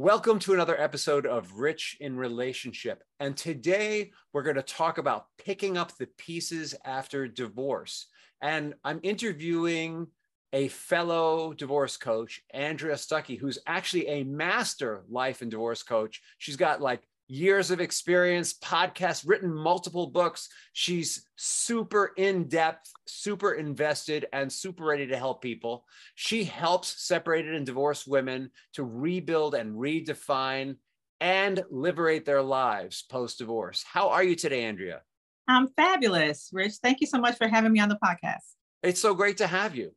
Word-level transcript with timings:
Welcome 0.00 0.38
to 0.40 0.54
another 0.54 0.80
episode 0.80 1.26
of 1.26 1.54
Rich 1.54 1.96
in 1.98 2.16
Relationship. 2.16 3.02
And 3.18 3.36
today 3.36 4.12
we're 4.32 4.44
going 4.44 4.54
to 4.54 4.62
talk 4.62 4.98
about 4.98 5.26
picking 5.44 5.76
up 5.76 5.96
the 5.96 6.06
pieces 6.06 6.72
after 6.84 7.26
divorce. 7.26 8.06
And 8.40 8.74
I'm 8.84 9.00
interviewing 9.02 10.06
a 10.52 10.68
fellow 10.68 11.52
divorce 11.52 11.96
coach, 11.96 12.40
Andrea 12.54 12.94
Stuckey, 12.94 13.36
who's 13.36 13.58
actually 13.66 14.06
a 14.06 14.22
master 14.22 15.02
life 15.10 15.42
and 15.42 15.50
divorce 15.50 15.82
coach. 15.82 16.22
She's 16.38 16.54
got 16.54 16.80
like 16.80 17.02
years 17.28 17.70
of 17.70 17.80
experience, 17.80 18.54
podcasts, 18.54 19.24
written 19.26 19.52
multiple 19.52 20.06
books. 20.08 20.48
She's 20.72 21.26
super 21.36 22.12
in 22.16 22.48
depth, 22.48 22.90
super 23.06 23.52
invested, 23.52 24.26
and 24.32 24.52
super 24.52 24.84
ready 24.84 25.06
to 25.08 25.16
help 25.16 25.42
people. 25.42 25.84
She 26.14 26.44
helps 26.44 27.04
separated 27.06 27.54
and 27.54 27.66
divorced 27.66 28.08
women 28.08 28.50
to 28.74 28.82
rebuild 28.82 29.54
and 29.54 29.76
redefine 29.76 30.76
and 31.20 31.62
liberate 31.70 32.24
their 32.24 32.42
lives 32.42 33.02
post 33.02 33.38
divorce. 33.38 33.84
How 33.86 34.08
are 34.08 34.24
you 34.24 34.34
today, 34.34 34.64
Andrea? 34.64 35.02
I'm 35.46 35.68
fabulous, 35.68 36.50
Rich. 36.52 36.74
Thank 36.82 37.00
you 37.00 37.06
so 37.06 37.18
much 37.18 37.36
for 37.36 37.48
having 37.48 37.72
me 37.72 37.80
on 37.80 37.88
the 37.88 37.98
podcast. 38.02 38.54
It's 38.82 39.00
so 39.00 39.14
great 39.14 39.38
to 39.38 39.46
have 39.46 39.74
you. 39.74 39.92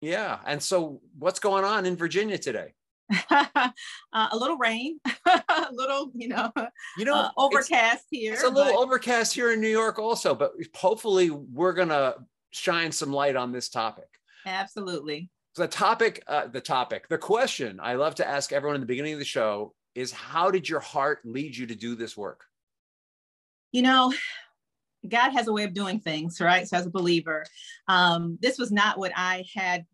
Yeah. 0.00 0.38
And 0.46 0.62
so, 0.62 1.00
what's 1.18 1.40
going 1.40 1.64
on 1.64 1.86
in 1.86 1.96
Virginia 1.96 2.38
today? 2.38 2.74
uh, 3.30 3.68
a 4.12 4.36
little 4.36 4.56
rain, 4.56 5.00
a 5.48 5.68
little, 5.72 6.10
you 6.14 6.28
know, 6.28 6.52
you 6.98 7.04
know, 7.04 7.14
uh, 7.14 7.30
overcast 7.36 8.06
it's, 8.10 8.20
here. 8.22 8.32
It's 8.34 8.42
a 8.42 8.48
little 8.48 8.72
but... 8.72 8.80
overcast 8.80 9.34
here 9.34 9.52
in 9.52 9.60
New 9.60 9.68
York 9.68 9.98
also, 9.98 10.34
but 10.34 10.52
hopefully 10.74 11.30
we're 11.30 11.72
gonna 11.72 12.14
shine 12.50 12.92
some 12.92 13.12
light 13.12 13.36
on 13.36 13.52
this 13.52 13.68
topic. 13.68 14.08
Absolutely. 14.46 15.28
The 15.56 15.68
topic, 15.68 16.22
uh, 16.26 16.46
the 16.46 16.60
topic, 16.60 17.08
the 17.08 17.18
question 17.18 17.80
I 17.82 17.94
love 17.94 18.14
to 18.16 18.26
ask 18.26 18.52
everyone 18.52 18.76
in 18.76 18.80
the 18.80 18.86
beginning 18.86 19.12
of 19.12 19.18
the 19.18 19.24
show 19.24 19.74
is: 19.94 20.12
How 20.12 20.50
did 20.50 20.68
your 20.68 20.80
heart 20.80 21.20
lead 21.24 21.56
you 21.56 21.66
to 21.66 21.74
do 21.74 21.94
this 21.94 22.16
work? 22.16 22.44
You 23.72 23.82
know, 23.82 24.12
God 25.08 25.30
has 25.30 25.48
a 25.48 25.52
way 25.52 25.64
of 25.64 25.74
doing 25.74 26.00
things, 26.00 26.40
right? 26.40 26.68
So 26.68 26.76
as 26.76 26.86
a 26.86 26.90
believer, 26.90 27.44
um, 27.88 28.38
this 28.40 28.58
was 28.58 28.70
not 28.70 28.98
what 28.98 29.12
I 29.16 29.44
had 29.54 29.86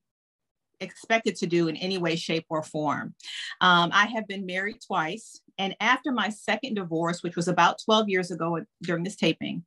expected 0.81 1.37
to 1.37 1.47
do 1.47 1.69
in 1.69 1.77
any 1.77 1.99
way, 1.99 2.17
shape, 2.17 2.47
or 2.49 2.63
form. 2.63 3.15
Um, 3.61 3.91
I 3.93 4.07
have 4.07 4.27
been 4.27 4.47
married 4.47 4.79
twice. 4.87 5.41
And 5.59 5.75
after 5.81 6.13
my 6.13 6.29
second 6.29 6.75
divorce, 6.75 7.23
which 7.23 7.37
was 7.37 7.49
about 7.49 7.81
12 7.85 8.09
years 8.09 8.31
ago 8.31 8.61
during 8.83 9.05
this 9.05 9.17
taping, 9.17 9.65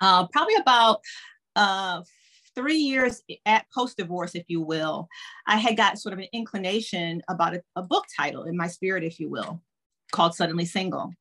uh, 0.00 0.26
probably 0.28 0.54
about 0.56 1.00
uh, 1.54 2.02
three 2.54 2.76
years 2.76 3.22
at 3.46 3.66
post 3.74 3.96
divorce, 3.96 4.34
if 4.34 4.44
you 4.48 4.60
will, 4.60 5.08
I 5.46 5.58
had 5.58 5.76
got 5.76 5.98
sort 5.98 6.12
of 6.12 6.18
an 6.18 6.28
inclination 6.32 7.22
about 7.28 7.54
a, 7.54 7.62
a 7.76 7.82
book 7.82 8.04
title 8.16 8.44
in 8.44 8.56
my 8.56 8.68
spirit, 8.68 9.04
if 9.04 9.20
you 9.20 9.28
will, 9.28 9.62
called 10.12 10.34
Suddenly 10.34 10.64
Single. 10.64 11.12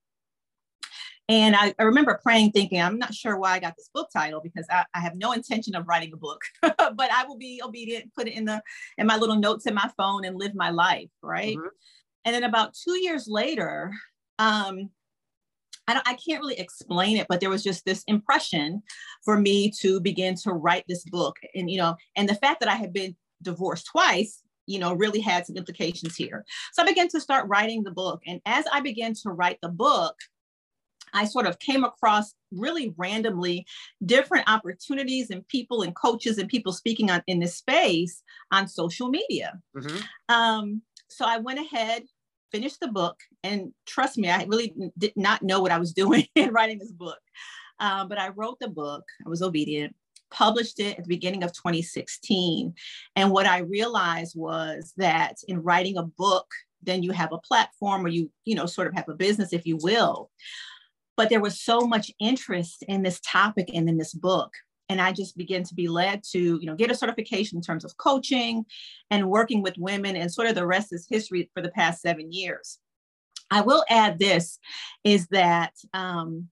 And 1.30 1.55
I, 1.55 1.73
I, 1.80 1.83
remember 1.83 2.19
praying, 2.22 2.52
thinking, 2.52 2.81
I'm 2.81 2.97
not 2.97 3.14
sure 3.14 3.38
why 3.38 3.53
I 3.53 3.59
got 3.59 3.75
this 3.77 3.89
book 3.94 4.09
title 4.11 4.41
because 4.41 4.66
I, 4.69 4.83
I 4.94 5.00
have 5.00 5.16
no 5.16 5.31
intention 5.31 5.75
of 5.75 5.88
writing 5.88 6.11
a 6.13 6.17
book, 6.17 6.41
but 6.61 7.09
I 7.11 7.25
will 7.25 7.38
be 7.38 7.61
obedient, 7.63 8.13
put 8.13 8.28
it 8.28 8.33
in 8.33 8.45
the 8.45 8.61
in 8.97 9.08
my 9.08 9.17
little 9.17 9.38
notes 9.38 9.66
in 9.66 9.73
my 9.73 9.89
phone 9.95 10.25
and 10.25 10.38
live 10.38 10.55
my 10.55 10.72
life, 10.72 11.09
right? 11.22 11.55
Mm-hmm. 11.55 11.67
And 12.25 12.36
then 12.36 12.44
about 12.44 12.73
two 12.73 12.97
years 12.97 13.28
later, 13.28 13.94
um, 14.39 14.89
I, 15.88 15.94
don't 15.94 16.08
I 16.08 16.16
can't 16.16 16.41
really 16.41 16.59
explain 16.59 17.17
it, 17.17 17.28
but 17.30 17.39
there 17.39 17.50
was 17.50 17.63
just 17.63 17.85
this 17.85 18.03
impression 18.08 18.83
for 19.23 19.39
me 19.39 19.72
to 19.80 20.00
begin 20.02 20.35
to 20.44 20.52
write 20.52 20.83
this 20.88 21.03
book. 21.06 21.38
And 21.56 21.69
you 21.69 21.78
know, 21.78 21.95
and 22.16 22.28
the 22.28 22.35
fact 22.35 22.59
that 22.59 22.69
I 22.69 22.75
had 22.75 22.94
been 22.94 23.16
divorced 23.41 23.88
twice 23.88 24.44
you 24.67 24.78
know 24.78 24.94
really 24.94 25.19
had 25.19 25.45
some 25.45 25.58
implications 25.58 26.16
here 26.16 26.45
so 26.72 26.83
i 26.83 26.85
began 26.85 27.08
to 27.08 27.19
start 27.19 27.47
writing 27.47 27.81
the 27.81 27.89
book 27.89 28.22
and 28.28 28.40
as 28.46 28.63
i 28.72 28.79
began 28.79 29.13
to 29.13 29.31
write 29.31 29.57
the 29.63 29.69
book 29.69 30.16
I 31.13 31.25
sort 31.25 31.47
of 31.47 31.59
came 31.59 31.83
across 31.83 32.33
really 32.51 32.94
randomly 32.97 33.66
different 34.05 34.49
opportunities 34.49 35.29
and 35.29 35.47
people 35.47 35.81
and 35.81 35.95
coaches 35.95 36.38
and 36.38 36.49
people 36.49 36.73
speaking 36.73 37.09
on 37.09 37.22
in 37.27 37.39
this 37.39 37.57
space 37.57 38.23
on 38.51 38.67
social 38.67 39.09
media. 39.09 39.59
Mm-hmm. 39.75 39.97
Um, 40.33 40.81
so 41.09 41.25
I 41.25 41.38
went 41.38 41.59
ahead, 41.59 42.03
finished 42.51 42.79
the 42.79 42.88
book, 42.88 43.19
and 43.44 43.73
trust 43.85 44.17
me, 44.17 44.29
I 44.29 44.44
really 44.44 44.73
did 44.97 45.13
not 45.16 45.41
know 45.41 45.61
what 45.61 45.72
I 45.72 45.79
was 45.79 45.94
doing 46.01 46.27
in 46.35 46.51
writing 46.51 46.79
this 46.79 46.91
book. 46.91 47.19
Um, 47.79 48.07
but 48.07 48.19
I 48.19 48.29
wrote 48.29 48.59
the 48.59 48.69
book. 48.69 49.03
I 49.25 49.29
was 49.29 49.41
obedient. 49.41 49.95
Published 50.29 50.79
it 50.79 50.97
at 50.97 51.03
the 51.03 51.09
beginning 51.09 51.43
of 51.43 51.51
2016. 51.51 52.73
And 53.16 53.31
what 53.31 53.45
I 53.47 53.59
realized 53.59 54.35
was 54.38 54.93
that 54.97 55.38
in 55.47 55.63
writing 55.63 55.97
a 55.97 56.03
book, 56.03 56.45
then 56.83 57.03
you 57.03 57.11
have 57.11 57.33
a 57.33 57.39
platform 57.39 58.05
or 58.05 58.09
you, 58.09 58.31
you 58.45 58.55
know, 58.55 58.66
sort 58.66 58.88
of 58.88 58.93
have 58.93 59.09
a 59.09 59.13
business, 59.16 59.51
if 59.51 59.66
you 59.66 59.78
will 59.81 60.29
but 61.17 61.29
there 61.29 61.41
was 61.41 61.61
so 61.61 61.81
much 61.81 62.11
interest 62.19 62.83
in 62.88 63.03
this 63.03 63.19
topic 63.22 63.69
and 63.73 63.88
in 63.89 63.97
this 63.97 64.13
book. 64.13 64.51
And 64.89 64.99
i 64.99 65.13
just 65.13 65.38
began 65.38 65.63
to 65.63 65.73
be 65.73 65.88
led 65.88 66.22
to 66.31 66.59
you 66.59 66.66
know 66.66 66.75
get 66.75 66.91
a 66.91 66.95
certification 66.95 67.57
in 67.57 67.61
terms 67.61 67.85
of 67.85 67.95
coaching 67.95 68.66
and 69.09 69.29
working 69.29 69.61
with 69.61 69.77
women 69.77 70.17
and 70.17 70.29
sort 70.29 70.49
of 70.49 70.55
the 70.55 70.67
rest 70.67 70.91
is 70.91 71.07
history 71.09 71.49
for 71.53 71.61
the 71.61 71.72
past 71.72 72.01
seven 72.01 72.31
years. 72.31 72.77
I 73.49 73.61
will 73.61 73.85
add 73.89 74.19
this 74.19 74.59
is 75.03 75.27
that 75.27 75.73
um, 75.94 76.49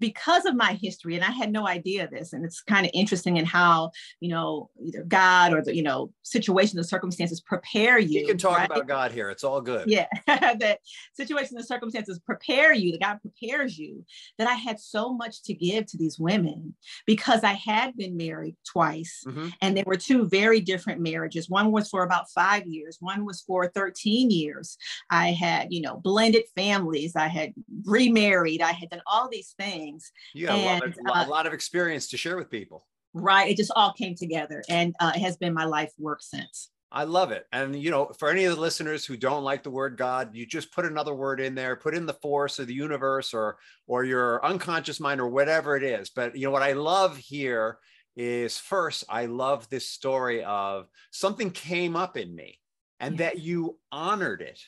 because 0.00 0.44
of 0.44 0.56
my 0.56 0.78
history, 0.80 1.14
and 1.14 1.24
I 1.24 1.30
had 1.30 1.52
no 1.52 1.66
idea 1.66 2.08
this, 2.08 2.32
and 2.32 2.44
it's 2.44 2.60
kind 2.60 2.84
of 2.84 2.90
interesting 2.94 3.36
in 3.36 3.44
how 3.44 3.90
you 4.20 4.28
know 4.28 4.70
either 4.82 5.04
God 5.04 5.52
or 5.52 5.62
the 5.62 5.74
you 5.74 5.82
know 5.82 6.12
situation 6.22 6.78
and 6.78 6.86
circumstances 6.86 7.40
prepare 7.40 7.98
you. 7.98 8.20
You 8.20 8.26
can 8.26 8.38
talk 8.38 8.58
right? 8.58 8.70
about 8.70 8.88
God 8.88 9.12
here; 9.12 9.30
it's 9.30 9.44
all 9.44 9.60
good. 9.60 9.88
Yeah, 9.88 10.06
that 10.26 10.80
situation 11.14 11.56
and 11.56 11.66
circumstances 11.66 12.18
prepare 12.18 12.72
you. 12.72 12.92
That 12.92 13.00
God 13.00 13.20
prepares 13.20 13.78
you. 13.78 14.04
That 14.38 14.48
I 14.48 14.54
had 14.54 14.80
so 14.80 15.12
much 15.12 15.42
to 15.44 15.54
give 15.54 15.86
to 15.86 15.96
these 15.96 16.18
women 16.18 16.74
because 17.06 17.44
I 17.44 17.52
had 17.52 17.96
been 17.96 18.16
married 18.16 18.56
twice, 18.66 19.24
mm-hmm. 19.26 19.48
and 19.60 19.76
they 19.76 19.84
were 19.86 19.96
two 19.96 20.28
very 20.28 20.60
different 20.60 21.00
marriages. 21.00 21.48
One 21.48 21.70
was 21.70 21.88
for 21.88 22.02
about 22.02 22.30
five 22.30 22.66
years. 22.66 22.98
One 23.00 23.24
was 23.24 23.42
for 23.42 23.68
thirteen 23.68 24.30
years. 24.30 24.76
I 25.10 25.28
had 25.32 25.68
you 25.72 25.82
know 25.82 25.96
blended 25.96 26.44
families. 26.56 27.14
I 27.14 27.28
had 27.28 27.54
remarried. 27.84 28.60
I 28.60 28.72
had 28.72 28.90
done 28.90 29.02
all 29.06 29.28
these 29.28 29.54
things 29.56 29.83
things. 29.84 30.12
You 30.32 30.46
got 30.46 30.58
and, 30.58 30.82
a, 30.82 30.86
lot 30.86 30.86
of, 30.86 30.94
uh, 31.06 31.28
a 31.28 31.30
lot 31.30 31.46
of 31.46 31.52
experience 31.52 32.08
to 32.08 32.16
share 32.16 32.36
with 32.36 32.50
people. 32.50 32.86
Right. 33.12 33.50
It 33.50 33.56
just 33.56 33.72
all 33.76 33.92
came 33.92 34.14
together 34.14 34.62
and 34.68 34.94
uh, 35.00 35.12
it 35.14 35.20
has 35.20 35.36
been 35.36 35.54
my 35.54 35.64
life 35.64 35.92
work 35.98 36.20
since. 36.22 36.70
I 36.90 37.04
love 37.04 37.32
it. 37.32 37.46
And, 37.52 37.74
you 37.74 37.90
know, 37.90 38.06
for 38.18 38.30
any 38.30 38.44
of 38.44 38.54
the 38.54 38.60
listeners 38.60 39.04
who 39.04 39.16
don't 39.16 39.42
like 39.42 39.64
the 39.64 39.70
word 39.70 39.96
God, 39.96 40.30
you 40.32 40.46
just 40.46 40.72
put 40.72 40.84
another 40.84 41.12
word 41.12 41.40
in 41.40 41.54
there, 41.54 41.74
put 41.74 41.94
in 41.94 42.06
the 42.06 42.14
force 42.14 42.60
or 42.60 42.64
the 42.64 42.74
universe 42.74 43.34
or, 43.34 43.56
or 43.88 44.04
your 44.04 44.44
unconscious 44.44 45.00
mind 45.00 45.20
or 45.20 45.28
whatever 45.28 45.76
it 45.76 45.82
is. 45.82 46.10
But, 46.10 46.36
you 46.36 46.46
know, 46.46 46.52
what 46.52 46.62
I 46.62 46.72
love 46.72 47.16
here 47.16 47.78
is 48.16 48.58
first, 48.58 49.04
I 49.08 49.26
love 49.26 49.68
this 49.68 49.88
story 49.88 50.44
of 50.44 50.86
something 51.10 51.50
came 51.50 51.96
up 51.96 52.16
in 52.16 52.32
me 52.32 52.60
and 53.00 53.18
yes. 53.18 53.32
that 53.32 53.42
you 53.42 53.76
honored 53.90 54.40
it 54.40 54.60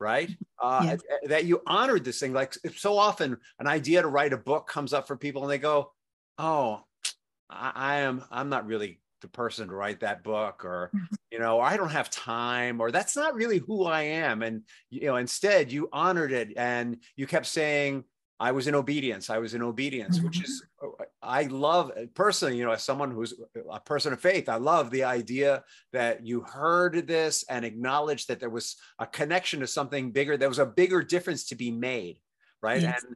right? 0.00 0.30
Uh, 0.60 0.82
yeah. 0.84 0.96
That 1.28 1.44
you 1.46 1.62
honored 1.66 2.04
this 2.04 2.20
thing. 2.20 2.32
Like 2.32 2.54
so 2.76 2.98
often, 2.98 3.38
an 3.58 3.66
idea 3.66 4.02
to 4.02 4.08
write 4.08 4.32
a 4.32 4.38
book 4.38 4.66
comes 4.68 4.92
up 4.92 5.06
for 5.06 5.16
people, 5.16 5.42
and 5.42 5.50
they 5.50 5.58
go, 5.58 5.92
"Oh, 6.38 6.82
I, 7.48 7.72
I 7.74 7.96
am. 8.00 8.24
I'm 8.30 8.48
not 8.48 8.66
really 8.66 9.00
the 9.20 9.28
person 9.28 9.68
to 9.68 9.74
write 9.74 10.00
that 10.00 10.22
book 10.22 10.64
or 10.64 10.90
mm-hmm. 10.94 11.14
you 11.30 11.38
know 11.38 11.60
i 11.60 11.76
don't 11.76 11.90
have 11.90 12.10
time 12.10 12.80
or 12.80 12.90
that's 12.90 13.16
not 13.16 13.34
really 13.34 13.58
who 13.58 13.84
i 13.84 14.02
am 14.02 14.42
and 14.42 14.62
you 14.88 15.06
know 15.06 15.16
instead 15.16 15.70
you 15.70 15.88
honored 15.92 16.32
it 16.32 16.52
and 16.56 16.96
you 17.16 17.26
kept 17.26 17.46
saying 17.46 18.04
I 18.40 18.52
was 18.52 18.66
in 18.66 18.74
obedience. 18.74 19.28
I 19.28 19.36
was 19.36 19.52
in 19.52 19.60
obedience, 19.60 20.18
which 20.20 20.38
mm-hmm. 20.38 20.44
is, 20.44 20.64
I 21.22 21.42
love 21.42 21.92
personally, 22.14 22.56
you 22.56 22.64
know, 22.64 22.70
as 22.70 22.82
someone 22.82 23.10
who's 23.10 23.34
a 23.70 23.80
person 23.80 24.14
of 24.14 24.20
faith, 24.20 24.48
I 24.48 24.56
love 24.56 24.90
the 24.90 25.04
idea 25.04 25.62
that 25.92 26.26
you 26.26 26.40
heard 26.40 27.06
this 27.06 27.44
and 27.50 27.66
acknowledged 27.66 28.28
that 28.28 28.40
there 28.40 28.48
was 28.48 28.76
a 28.98 29.06
connection 29.06 29.60
to 29.60 29.66
something 29.66 30.10
bigger. 30.10 30.38
There 30.38 30.48
was 30.48 30.58
a 30.58 30.64
bigger 30.64 31.02
difference 31.02 31.44
to 31.48 31.54
be 31.54 31.70
made, 31.70 32.18
right? 32.62 32.80
Yes. 32.80 33.04
And 33.04 33.14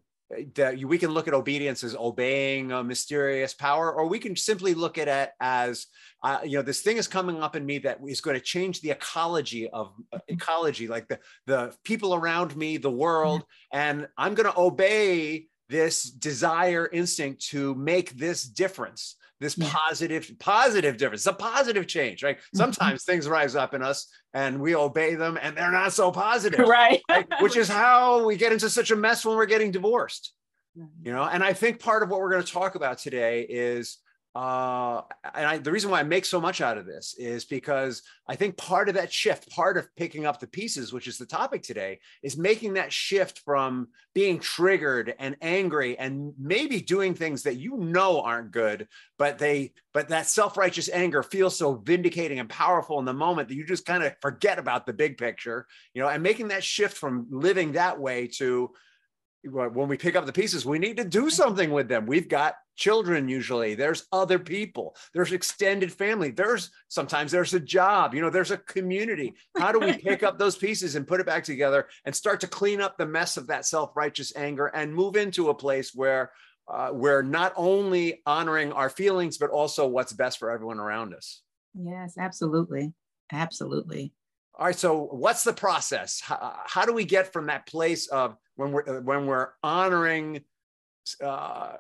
that 0.54 0.78
we 0.78 0.98
can 0.98 1.10
look 1.10 1.28
at 1.28 1.34
obedience 1.34 1.84
as 1.84 1.94
obeying 1.96 2.72
a 2.72 2.82
mysterious 2.82 3.54
power, 3.54 3.92
or 3.92 4.06
we 4.06 4.18
can 4.18 4.36
simply 4.36 4.74
look 4.74 4.98
at 4.98 5.08
it 5.08 5.30
as, 5.40 5.86
uh, 6.22 6.38
you 6.44 6.56
know, 6.56 6.62
this 6.62 6.80
thing 6.80 6.96
is 6.96 7.08
coming 7.08 7.42
up 7.42 7.56
in 7.56 7.64
me 7.64 7.78
that 7.78 7.98
is 8.06 8.20
going 8.20 8.36
to 8.36 8.42
change 8.42 8.80
the 8.80 8.90
ecology 8.90 9.68
of 9.70 9.92
uh, 10.12 10.16
mm-hmm. 10.16 10.34
ecology, 10.34 10.88
like 10.88 11.08
the 11.08 11.18
the 11.46 11.74
people 11.84 12.14
around 12.14 12.56
me, 12.56 12.76
the 12.76 12.90
world, 12.90 13.42
mm-hmm. 13.42 13.78
and 13.78 14.08
I'm 14.16 14.34
going 14.34 14.50
to 14.50 14.58
obey 14.58 15.46
this 15.68 16.04
desire 16.04 16.88
instinct 16.92 17.46
to 17.48 17.74
make 17.74 18.10
this 18.10 18.44
difference 18.44 19.16
this 19.44 19.56
positive 19.60 20.30
positive 20.38 20.96
difference 20.96 21.26
a 21.26 21.32
positive 21.32 21.86
change 21.86 22.22
right? 22.22 22.38
Mm-hmm. 22.38 22.58
sometimes 22.58 23.04
things 23.04 23.28
rise 23.28 23.54
up 23.54 23.74
in 23.74 23.82
us 23.82 24.08
and 24.32 24.60
we 24.60 24.74
obey 24.74 25.14
them 25.14 25.38
and 25.40 25.56
they're 25.56 25.70
not 25.70 25.92
so 25.92 26.10
positive 26.10 26.58
right, 26.68 27.02
right? 27.08 27.26
which 27.40 27.56
is 27.56 27.68
how 27.68 28.26
we 28.26 28.36
get 28.36 28.52
into 28.52 28.68
such 28.70 28.90
a 28.90 28.96
mess 28.96 29.24
when 29.24 29.36
we're 29.36 29.46
getting 29.46 29.70
divorced 29.70 30.32
you 31.02 31.12
know? 31.12 31.22
And 31.22 31.44
i 31.44 31.52
think 31.52 31.78
part 31.78 32.02
of 32.02 32.08
what 32.08 32.20
we're 32.20 32.30
going 32.30 32.42
to 32.42 32.52
talk 32.52 32.74
about 32.74 32.98
today 32.98 33.42
is 33.48 33.98
uh, 34.34 35.02
and 35.32 35.46
I, 35.46 35.58
the 35.58 35.70
reason 35.70 35.92
why 35.92 36.00
I 36.00 36.02
make 36.02 36.24
so 36.24 36.40
much 36.40 36.60
out 36.60 36.76
of 36.76 36.86
this 36.86 37.14
is 37.18 37.44
because 37.44 38.02
I 38.26 38.34
think 38.34 38.56
part 38.56 38.88
of 38.88 38.96
that 38.96 39.12
shift, 39.12 39.48
part 39.50 39.76
of 39.76 39.94
picking 39.94 40.26
up 40.26 40.40
the 40.40 40.48
pieces, 40.48 40.92
which 40.92 41.06
is 41.06 41.18
the 41.18 41.26
topic 41.26 41.62
today, 41.62 42.00
is 42.20 42.36
making 42.36 42.74
that 42.74 42.92
shift 42.92 43.38
from 43.44 43.88
being 44.12 44.40
triggered 44.40 45.14
and 45.20 45.36
angry 45.40 45.96
and 45.98 46.32
maybe 46.36 46.80
doing 46.80 47.14
things 47.14 47.44
that 47.44 47.58
you 47.58 47.76
know 47.76 48.22
aren't 48.22 48.50
good, 48.50 48.88
but 49.18 49.38
they, 49.38 49.72
but 49.92 50.08
that 50.08 50.26
self-righteous 50.26 50.88
anger 50.88 51.22
feels 51.22 51.56
so 51.56 51.74
vindicating 51.74 52.40
and 52.40 52.48
powerful 52.48 52.98
in 52.98 53.04
the 53.04 53.12
moment 53.12 53.48
that 53.48 53.54
you 53.54 53.64
just 53.64 53.86
kind 53.86 54.02
of 54.02 54.16
forget 54.20 54.58
about 54.58 54.84
the 54.84 54.92
big 54.92 55.16
picture, 55.16 55.64
you 55.92 56.02
know, 56.02 56.08
and 56.08 56.24
making 56.24 56.48
that 56.48 56.64
shift 56.64 56.96
from 56.96 57.26
living 57.30 57.72
that 57.72 58.00
way 58.00 58.26
to 58.26 58.72
when 59.44 59.88
we 59.88 59.96
pick 59.96 60.16
up 60.16 60.26
the 60.26 60.32
pieces, 60.32 60.64
we 60.64 60.78
need 60.78 60.96
to 60.96 61.04
do 61.04 61.30
something 61.30 61.70
with 61.70 61.88
them. 61.88 62.06
We've 62.06 62.28
got 62.28 62.54
children 62.76 63.28
usually. 63.28 63.74
There's 63.74 64.06
other 64.12 64.38
people. 64.38 64.96
There's 65.12 65.32
extended 65.32 65.92
family. 65.92 66.30
There's 66.30 66.70
sometimes 66.88 67.30
there's 67.30 67.54
a 67.54 67.60
job 67.60 68.14
you 68.14 68.20
know 68.20 68.30
there's 68.30 68.50
a 68.50 68.58
community. 68.58 69.34
How 69.56 69.72
do 69.72 69.78
we 69.78 69.96
pick 69.98 70.22
up 70.22 70.38
those 70.38 70.56
pieces 70.56 70.96
and 70.96 71.06
put 71.06 71.20
it 71.20 71.26
back 71.26 71.44
together 71.44 71.86
and 72.04 72.14
start 72.14 72.40
to 72.40 72.46
clean 72.46 72.80
up 72.80 72.96
the 72.96 73.06
mess 73.06 73.36
of 73.36 73.46
that 73.48 73.66
self-righteous 73.66 74.34
anger 74.36 74.66
and 74.66 74.94
move 74.94 75.16
into 75.16 75.50
a 75.50 75.54
place 75.54 75.94
where 75.94 76.32
uh, 76.66 76.90
we're 76.92 77.22
not 77.22 77.52
only 77.56 78.22
honoring 78.26 78.72
our 78.72 78.88
feelings 78.88 79.38
but 79.38 79.50
also 79.50 79.86
what's 79.86 80.12
best 80.12 80.38
for 80.38 80.50
everyone 80.50 80.78
around 80.78 81.14
us? 81.14 81.42
Yes 81.74 82.14
absolutely. 82.18 82.92
Absolutely 83.32 84.12
all 84.58 84.66
right 84.66 84.76
so 84.76 85.08
what's 85.10 85.44
the 85.44 85.52
process? 85.52 86.20
How, 86.20 86.36
uh, 86.36 86.56
how 86.66 86.84
do 86.84 86.92
we 86.92 87.04
get 87.04 87.32
from 87.32 87.46
that 87.46 87.66
place 87.66 88.06
of 88.08 88.36
when 88.56 88.72
we're 88.72 88.98
uh, 88.98 89.00
when 89.00 89.26
we're 89.26 89.48
honoring 89.62 90.44
uh, 91.22 91.72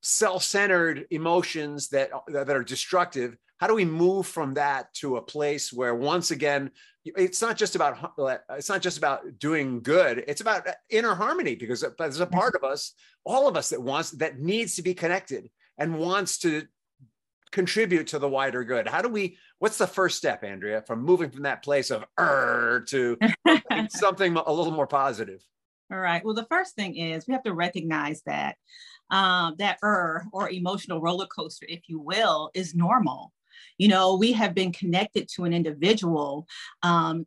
self-centered 0.00 1.06
emotions 1.10 1.92
uh, 1.92 1.98
that 2.28 2.46
that 2.46 2.56
are 2.56 2.64
destructive 2.64 3.36
how 3.58 3.66
do 3.66 3.74
we 3.74 3.84
move 3.84 4.26
from 4.26 4.54
that 4.54 4.92
to 4.94 5.16
a 5.16 5.22
place 5.22 5.72
where 5.72 5.94
once 5.94 6.30
again 6.30 6.70
it's 7.04 7.40
not 7.40 7.56
just 7.56 7.76
about 7.76 8.12
it's 8.50 8.68
not 8.68 8.82
just 8.82 8.98
about 8.98 9.38
doing 9.38 9.80
good 9.80 10.24
it's 10.28 10.40
about 10.40 10.66
inner 10.90 11.14
harmony 11.14 11.54
because 11.54 11.84
there's 11.98 12.20
a 12.20 12.26
mm-hmm. 12.26 12.34
part 12.34 12.54
of 12.54 12.64
us 12.64 12.92
all 13.24 13.48
of 13.48 13.56
us 13.56 13.70
that 13.70 13.80
wants 13.80 14.10
that 14.10 14.38
needs 14.38 14.76
to 14.76 14.82
be 14.82 14.92
connected 14.92 15.48
and 15.78 15.98
wants 15.98 16.38
to 16.38 16.66
contribute 17.54 18.06
to 18.08 18.18
the 18.18 18.28
wider 18.28 18.64
good 18.64 18.88
how 18.88 19.00
do 19.00 19.08
we 19.08 19.36
what's 19.60 19.78
the 19.78 19.86
first 19.86 20.18
step 20.18 20.42
andrea 20.42 20.82
from 20.82 21.02
moving 21.02 21.30
from 21.30 21.42
that 21.44 21.62
place 21.62 21.90
of 21.90 22.04
er 22.18 22.84
to 22.88 23.16
something 23.88 24.36
a 24.36 24.52
little 24.52 24.72
more 24.72 24.86
positive 24.86 25.40
all 25.92 25.98
right 25.98 26.24
well 26.24 26.34
the 26.34 26.46
first 26.50 26.74
thing 26.74 26.96
is 26.96 27.26
we 27.26 27.32
have 27.32 27.44
to 27.44 27.54
recognize 27.54 28.22
that 28.26 28.56
um, 29.10 29.54
that 29.58 29.78
er 29.82 30.26
or 30.32 30.50
emotional 30.50 31.00
roller 31.00 31.26
coaster, 31.26 31.66
if 31.68 31.82
you 31.88 31.98
will, 31.98 32.50
is 32.54 32.74
normal. 32.74 33.32
You 33.78 33.88
know, 33.88 34.16
we 34.16 34.32
have 34.32 34.54
been 34.54 34.72
connected 34.72 35.28
to 35.34 35.44
an 35.44 35.52
individual 35.52 36.46
um, 36.82 37.26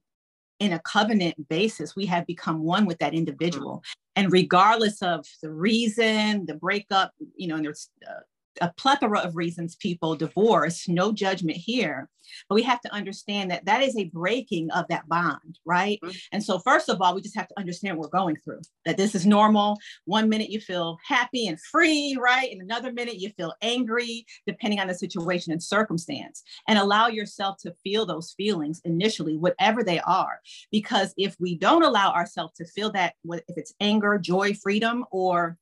in 0.59 0.73
a 0.73 0.79
covenant 0.79 1.47
basis. 1.49 1.95
We 1.95 2.05
have 2.07 2.25
become 2.25 2.63
one 2.63 2.85
with 2.85 2.97
that 2.99 3.13
individual. 3.13 3.83
And 4.15 4.31
regardless 4.31 5.01
of 5.01 5.25
the 5.41 5.51
reason, 5.51 6.45
the 6.45 6.55
breakup, 6.55 7.11
you 7.35 7.47
know, 7.47 7.55
and 7.55 7.65
there's 7.65 7.89
uh, 8.07 8.21
a 8.61 8.73
plethora 8.77 9.19
of 9.19 9.35
reasons 9.35 9.75
people 9.75 10.15
divorce, 10.15 10.87
no 10.87 11.11
judgment 11.11 11.57
here. 11.57 12.09
But 12.49 12.55
we 12.55 12.63
have 12.63 12.81
to 12.81 12.93
understand 12.93 13.51
that 13.51 13.65
that 13.65 13.81
is 13.81 13.97
a 13.97 14.05
breaking 14.05 14.69
of 14.71 14.85
that 14.89 15.07
bond, 15.07 15.59
right? 15.65 15.99
Mm-hmm. 16.03 16.17
And 16.33 16.43
so, 16.43 16.59
first 16.59 16.89
of 16.89 17.01
all, 17.01 17.15
we 17.15 17.21
just 17.21 17.37
have 17.37 17.47
to 17.47 17.57
understand 17.57 17.97
what 17.97 18.11
we're 18.11 18.19
going 18.19 18.35
through, 18.37 18.61
that 18.85 18.97
this 18.97 19.15
is 19.15 19.25
normal. 19.25 19.77
One 20.05 20.29
minute 20.29 20.49
you 20.49 20.59
feel 20.59 20.97
happy 21.05 21.47
and 21.47 21.59
free, 21.59 22.17
right? 22.19 22.51
And 22.51 22.61
another 22.61 22.91
minute 22.91 23.19
you 23.19 23.29
feel 23.31 23.53
angry, 23.61 24.25
depending 24.45 24.79
on 24.79 24.87
the 24.87 24.95
situation 24.95 25.51
and 25.51 25.63
circumstance. 25.63 26.43
And 26.67 26.77
allow 26.77 27.07
yourself 27.07 27.57
to 27.59 27.73
feel 27.83 28.05
those 28.05 28.33
feelings 28.33 28.81
initially, 28.83 29.37
whatever 29.37 29.83
they 29.83 29.99
are. 30.01 30.39
Because 30.71 31.13
if 31.17 31.35
we 31.39 31.55
don't 31.57 31.83
allow 31.83 32.11
ourselves 32.11 32.53
to 32.57 32.65
feel 32.65 32.91
that, 32.91 33.15
if 33.25 33.57
it's 33.57 33.73
anger, 33.79 34.17
joy, 34.17 34.53
freedom, 34.53 35.05
or 35.11 35.57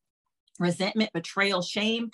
resentment, 0.59 1.11
betrayal, 1.13 1.61
shame, 1.61 2.09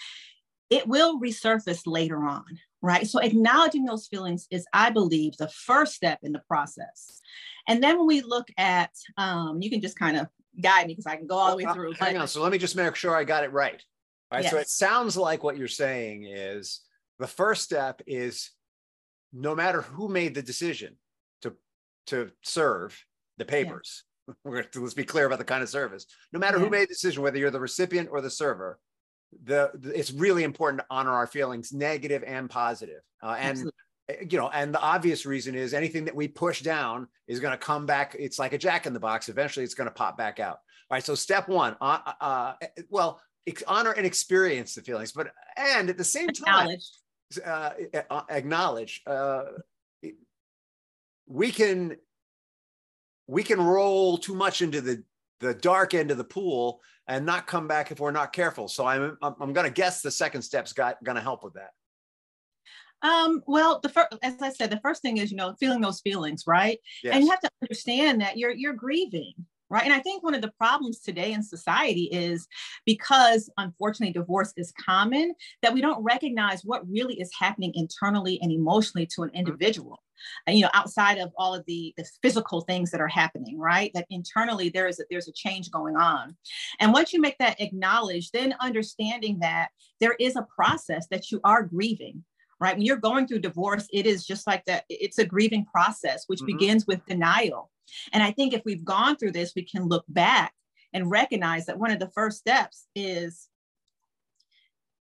it 0.71 0.87
will 0.87 1.19
resurface 1.19 1.83
later 1.85 2.23
on, 2.23 2.45
right? 2.81 3.05
So 3.05 3.19
acknowledging 3.19 3.85
those 3.85 4.07
feelings 4.07 4.47
is, 4.49 4.65
I 4.73 4.89
believe, 4.89 5.37
the 5.37 5.49
first 5.49 5.93
step 5.93 6.19
in 6.23 6.31
the 6.31 6.41
process. 6.47 7.21
And 7.67 7.83
then 7.83 7.97
when 7.97 8.07
we 8.07 8.21
look 8.21 8.47
at, 8.57 8.89
um, 9.17 9.61
you 9.61 9.69
can 9.69 9.81
just 9.81 9.99
kind 9.99 10.17
of 10.17 10.27
guide 10.59 10.87
me 10.87 10.93
because 10.93 11.05
I 11.05 11.17
can 11.17 11.27
go 11.27 11.35
all 11.35 11.51
the 11.51 11.63
way 11.63 11.73
through. 11.73 11.93
Hang 11.93 12.17
on. 12.17 12.27
So 12.27 12.41
let 12.41 12.51
me 12.51 12.57
just 12.57 12.75
make 12.75 12.95
sure 12.95 13.15
I 13.15 13.23
got 13.23 13.43
it 13.43 13.51
right. 13.51 13.83
All 14.31 14.37
right. 14.37 14.43
Yes. 14.43 14.51
So 14.51 14.57
it 14.57 14.69
sounds 14.69 15.15
like 15.17 15.43
what 15.43 15.57
you're 15.57 15.67
saying 15.67 16.23
is 16.23 16.81
the 17.19 17.27
first 17.27 17.63
step 17.63 18.01
is 18.07 18.51
no 19.33 19.53
matter 19.53 19.81
who 19.81 20.07
made 20.07 20.33
the 20.33 20.41
decision 20.41 20.95
to 21.41 21.53
to 22.07 22.31
serve 22.41 23.05
the 23.37 23.45
papers. 23.45 24.03
Yeah. 24.27 24.33
We're 24.43 24.51
going 24.53 24.65
to, 24.71 24.81
let's 24.81 24.93
be 24.93 25.03
clear 25.03 25.25
about 25.25 25.39
the 25.39 25.45
kind 25.45 25.63
of 25.63 25.69
service. 25.69 26.05
No 26.31 26.39
matter 26.39 26.57
yeah. 26.57 26.63
who 26.63 26.69
made 26.69 26.83
the 26.83 26.93
decision, 26.93 27.23
whether 27.23 27.37
you're 27.37 27.51
the 27.51 27.59
recipient 27.59 28.07
or 28.11 28.21
the 28.21 28.29
server, 28.29 28.79
the, 29.43 29.71
the, 29.75 29.97
it's 29.97 30.11
really 30.11 30.43
important 30.43 30.81
to 30.81 30.85
honor 30.89 31.11
our 31.11 31.27
feelings 31.27 31.71
negative 31.71 32.23
and 32.25 32.49
positive 32.49 33.01
uh, 33.23 33.35
and 33.39 33.51
Absolutely. 33.51 33.71
Eh, 34.09 34.15
you 34.29 34.37
know 34.37 34.49
and 34.49 34.73
the 34.73 34.81
obvious 34.81 35.25
reason 35.25 35.55
is 35.55 35.73
anything 35.73 36.05
that 36.05 36.15
we 36.15 36.27
push 36.27 36.61
down 36.61 37.07
is 37.27 37.39
going 37.39 37.51
to 37.51 37.57
come 37.57 37.85
back 37.85 38.15
it's 38.19 38.39
like 38.39 38.53
a 38.53 38.57
jack 38.57 38.85
in 38.85 38.93
the 38.93 38.99
box 38.99 39.29
eventually 39.29 39.63
it's 39.63 39.73
going 39.73 39.87
to 39.87 39.93
pop 39.93 40.17
back 40.17 40.39
out 40.39 40.55
all 40.55 40.95
right 40.95 41.03
so 41.03 41.15
step 41.15 41.47
one 41.47 41.75
uh, 41.81 41.99
uh, 42.19 42.53
eh, 42.61 42.67
well 42.89 43.21
honor 43.67 43.91
and 43.91 44.05
experience 44.05 44.75
the 44.75 44.81
feelings 44.81 45.11
but 45.11 45.31
and 45.57 45.89
at 45.89 45.97
the 45.97 46.03
same 46.03 46.27
time 46.27 46.69
uh, 47.45 47.71
eh, 47.93 48.01
uh, 48.09 48.23
acknowledge 48.29 49.01
uh, 49.07 49.43
we 51.27 51.51
can 51.51 51.95
we 53.27 53.43
can 53.43 53.61
roll 53.61 54.17
too 54.17 54.35
much 54.35 54.61
into 54.61 54.81
the 54.81 55.03
the 55.39 55.53
dark 55.53 55.93
end 55.93 56.11
of 56.11 56.17
the 56.17 56.23
pool 56.23 56.81
and 57.11 57.25
not 57.25 57.45
come 57.45 57.67
back 57.67 57.91
if 57.91 57.99
we're 57.99 58.11
not 58.11 58.31
careful. 58.31 58.67
So 58.67 58.85
I'm 58.85 59.17
I'm, 59.21 59.53
going 59.53 59.67
to 59.67 59.73
guess 59.73 60.01
the 60.01 60.11
second 60.11 60.41
step's 60.43 60.71
got 60.71 61.03
going 61.03 61.17
to 61.17 61.21
help 61.21 61.43
with 61.43 61.53
that. 61.55 61.71
Um, 63.03 63.43
well, 63.47 63.79
the 63.81 63.89
first, 63.89 64.15
as 64.23 64.35
I 64.41 64.51
said, 64.51 64.69
the 64.69 64.79
first 64.79 65.01
thing 65.01 65.17
is 65.17 65.29
you 65.29 65.37
know 65.37 65.53
feeling 65.59 65.81
those 65.81 65.99
feelings, 65.99 66.43
right? 66.47 66.79
Yes. 67.03 67.15
And 67.15 67.23
you 67.23 67.29
have 67.29 67.41
to 67.41 67.49
understand 67.61 68.21
that 68.21 68.37
you're 68.37 68.51
you're 68.51 68.73
grieving, 68.73 69.33
right? 69.69 69.83
And 69.83 69.93
I 69.93 69.99
think 69.99 70.23
one 70.23 70.35
of 70.35 70.41
the 70.41 70.53
problems 70.57 70.99
today 70.99 71.33
in 71.33 71.43
society 71.43 72.03
is 72.13 72.47
because 72.85 73.49
unfortunately 73.57 74.13
divorce 74.13 74.53
is 74.55 74.71
common 74.79 75.33
that 75.61 75.73
we 75.73 75.81
don't 75.81 76.01
recognize 76.01 76.61
what 76.63 76.89
really 76.89 77.19
is 77.19 77.31
happening 77.37 77.73
internally 77.75 78.39
and 78.41 78.53
emotionally 78.53 79.05
to 79.15 79.23
an 79.23 79.29
mm-hmm. 79.29 79.39
individual. 79.39 80.01
Mm-hmm 80.47 80.61
you 80.61 80.61
know 80.61 80.69
outside 80.73 81.17
of 81.17 81.31
all 81.37 81.53
of 81.55 81.65
the, 81.65 81.93
the 81.97 82.05
physical 82.21 82.61
things 82.61 82.91
that 82.91 83.01
are 83.01 83.07
happening 83.07 83.57
right? 83.59 83.91
That 83.93 84.05
internally 84.09 84.69
there 84.69 84.87
is 84.87 84.99
a, 84.99 85.03
there's 85.09 85.27
a 85.27 85.33
change 85.33 85.71
going 85.71 85.95
on. 85.95 86.35
And 86.79 86.93
once 86.93 87.13
you 87.13 87.21
make 87.21 87.37
that 87.39 87.59
acknowledge 87.59 88.31
then 88.31 88.55
understanding 88.59 89.39
that 89.39 89.69
there 89.99 90.15
is 90.19 90.35
a 90.35 90.47
process 90.55 91.07
that 91.11 91.31
you 91.31 91.39
are 91.43 91.63
grieving 91.63 92.23
right? 92.59 92.77
When 92.77 92.85
you're 92.85 92.97
going 92.97 93.27
through 93.27 93.39
divorce 93.39 93.87
it 93.91 94.05
is 94.05 94.25
just 94.25 94.45
like 94.47 94.65
that 94.65 94.85
it's 94.89 95.19
a 95.19 95.25
grieving 95.25 95.65
process 95.65 96.25
which 96.27 96.39
mm-hmm. 96.39 96.57
begins 96.57 96.85
with 96.87 97.05
denial. 97.05 97.71
And 98.13 98.23
i 98.23 98.31
think 98.31 98.53
if 98.53 98.61
we've 98.65 98.85
gone 98.85 99.15
through 99.15 99.31
this 99.31 99.53
we 99.55 99.63
can 99.63 99.87
look 99.87 100.05
back 100.07 100.53
and 100.93 101.09
recognize 101.09 101.65
that 101.65 101.79
one 101.79 101.91
of 101.91 101.99
the 101.99 102.11
first 102.11 102.37
steps 102.37 102.87
is 102.95 103.47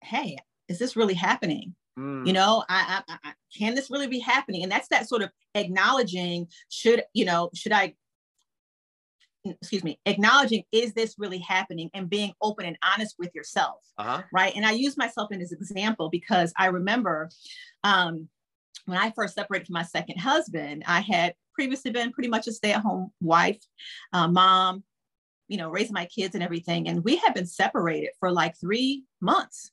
hey 0.03 0.37
is 0.67 0.79
this 0.79 0.95
really 0.95 1.13
happening 1.13 1.75
Mm. 1.99 2.25
You 2.25 2.33
know, 2.33 2.63
I, 2.69 3.01
I, 3.07 3.17
I, 3.23 3.33
can 3.55 3.75
this 3.75 3.91
really 3.91 4.07
be 4.07 4.19
happening? 4.19 4.63
And 4.63 4.71
that's 4.71 4.87
that 4.89 5.07
sort 5.07 5.21
of 5.21 5.29
acknowledging 5.55 6.47
should, 6.69 7.03
you 7.13 7.25
know, 7.25 7.49
should 7.53 7.71
I, 7.73 7.95
excuse 9.43 9.83
me, 9.83 9.99
acknowledging 10.05 10.63
is 10.71 10.93
this 10.93 11.15
really 11.17 11.39
happening 11.39 11.89
and 11.93 12.09
being 12.09 12.33
open 12.41 12.65
and 12.65 12.77
honest 12.83 13.15
with 13.19 13.33
yourself. 13.33 13.79
Uh-huh. 13.97 14.23
Right. 14.31 14.55
And 14.55 14.65
I 14.65 14.71
use 14.71 14.97
myself 14.97 15.31
in 15.31 15.39
this 15.39 15.51
example 15.51 16.09
because 16.09 16.53
I 16.57 16.67
remember 16.67 17.29
um, 17.83 18.29
when 18.85 18.97
I 18.97 19.11
first 19.11 19.35
separated 19.35 19.67
from 19.67 19.73
my 19.73 19.83
second 19.83 20.17
husband, 20.17 20.83
I 20.87 21.01
had 21.01 21.33
previously 21.53 21.91
been 21.91 22.11
pretty 22.11 22.29
much 22.29 22.47
a 22.47 22.51
stay 22.51 22.71
at 22.71 22.81
home 22.81 23.11
wife, 23.19 23.59
uh, 24.13 24.27
mom, 24.27 24.83
you 25.47 25.57
know, 25.57 25.69
raising 25.69 25.93
my 25.93 26.05
kids 26.05 26.35
and 26.35 26.43
everything. 26.43 26.87
And 26.87 27.03
we 27.03 27.17
had 27.17 27.33
been 27.33 27.45
separated 27.45 28.11
for 28.19 28.31
like 28.31 28.55
three 28.59 29.03
months. 29.19 29.71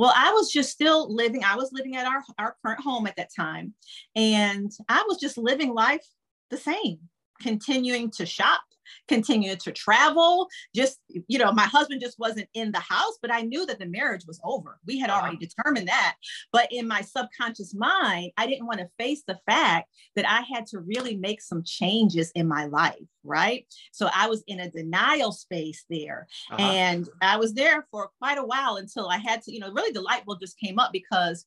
Well, 0.00 0.14
I 0.16 0.32
was 0.32 0.50
just 0.50 0.70
still 0.70 1.14
living, 1.14 1.44
I 1.44 1.56
was 1.56 1.74
living 1.74 1.94
at 1.94 2.06
our, 2.06 2.24
our 2.38 2.56
current 2.64 2.80
home 2.80 3.06
at 3.06 3.16
that 3.16 3.28
time. 3.36 3.74
And 4.16 4.72
I 4.88 5.04
was 5.06 5.18
just 5.18 5.36
living 5.36 5.74
life 5.74 6.06
the 6.48 6.56
same, 6.56 7.00
continuing 7.38 8.10
to 8.12 8.24
shop, 8.24 8.62
continue 9.08 9.56
to 9.56 9.72
travel. 9.72 10.48
Just, 10.74 10.98
you 11.08 11.38
know, 11.38 11.52
my 11.52 11.64
husband 11.64 12.00
just 12.00 12.18
wasn't 12.18 12.48
in 12.54 12.72
the 12.72 12.80
house, 12.80 13.18
but 13.20 13.32
I 13.32 13.42
knew 13.42 13.66
that 13.66 13.78
the 13.78 13.86
marriage 13.86 14.24
was 14.26 14.40
over. 14.44 14.78
We 14.86 14.98
had 14.98 15.10
already 15.10 15.36
determined 15.36 15.88
that. 15.88 16.16
But 16.52 16.68
in 16.70 16.86
my 16.88 17.02
subconscious 17.02 17.74
mind, 17.74 18.32
I 18.36 18.46
didn't 18.46 18.66
want 18.66 18.80
to 18.80 18.90
face 18.98 19.22
the 19.26 19.38
fact 19.46 19.88
that 20.16 20.28
I 20.28 20.42
had 20.52 20.66
to 20.66 20.80
really 20.80 21.16
make 21.16 21.40
some 21.40 21.62
changes 21.64 22.30
in 22.34 22.48
my 22.48 22.66
life, 22.66 22.94
right? 23.24 23.66
So 23.92 24.08
I 24.14 24.28
was 24.28 24.42
in 24.46 24.60
a 24.60 24.70
denial 24.70 25.32
space 25.32 25.84
there. 25.88 26.26
Uh-huh. 26.50 26.62
And 26.62 27.08
I 27.22 27.36
was 27.36 27.54
there 27.54 27.86
for 27.90 28.10
quite 28.18 28.38
a 28.38 28.44
while 28.44 28.76
until 28.76 29.08
I 29.08 29.18
had 29.18 29.42
to, 29.42 29.52
you 29.52 29.60
know, 29.60 29.72
really 29.72 29.92
the 29.92 30.00
light 30.00 30.24
bulb 30.24 30.40
just 30.40 30.58
came 30.58 30.78
up 30.78 30.92
because 30.92 31.46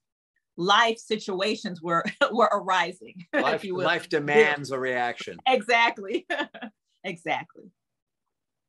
life 0.57 0.97
situations 0.97 1.81
were 1.81 2.03
were 2.31 2.49
arising. 2.51 3.15
Life, 3.33 3.65
life 3.65 4.09
demands 4.09 4.71
a 4.71 4.79
reaction. 4.79 5.37
Exactly. 5.47 6.25
exactly. 7.03 7.65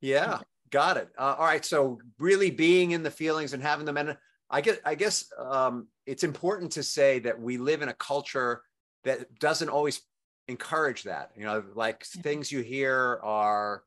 Yeah, 0.01 0.39
got 0.69 0.97
it. 0.97 1.09
Uh, 1.17 1.35
all 1.37 1.45
right. 1.45 1.65
So 1.65 1.99
really 2.19 2.51
being 2.51 2.91
in 2.91 3.03
the 3.03 3.11
feelings 3.11 3.53
and 3.53 3.63
having 3.63 3.85
them, 3.85 3.97
and 3.97 4.17
I 4.49 4.61
guess 4.61 4.77
I 4.85 4.95
guess 4.95 5.25
um, 5.37 5.87
it's 6.05 6.23
important 6.23 6.73
to 6.73 6.83
say 6.83 7.19
that 7.19 7.39
we 7.39 7.57
live 7.57 7.81
in 7.81 7.89
a 7.89 7.93
culture 7.93 8.61
that 9.03 9.39
doesn't 9.39 9.69
always 9.69 10.01
encourage 10.47 11.03
that. 11.03 11.31
You 11.35 11.45
know, 11.45 11.63
like 11.73 12.05
yeah. 12.15 12.21
things 12.21 12.51
you 12.51 12.61
hear 12.61 13.19
are 13.23 13.83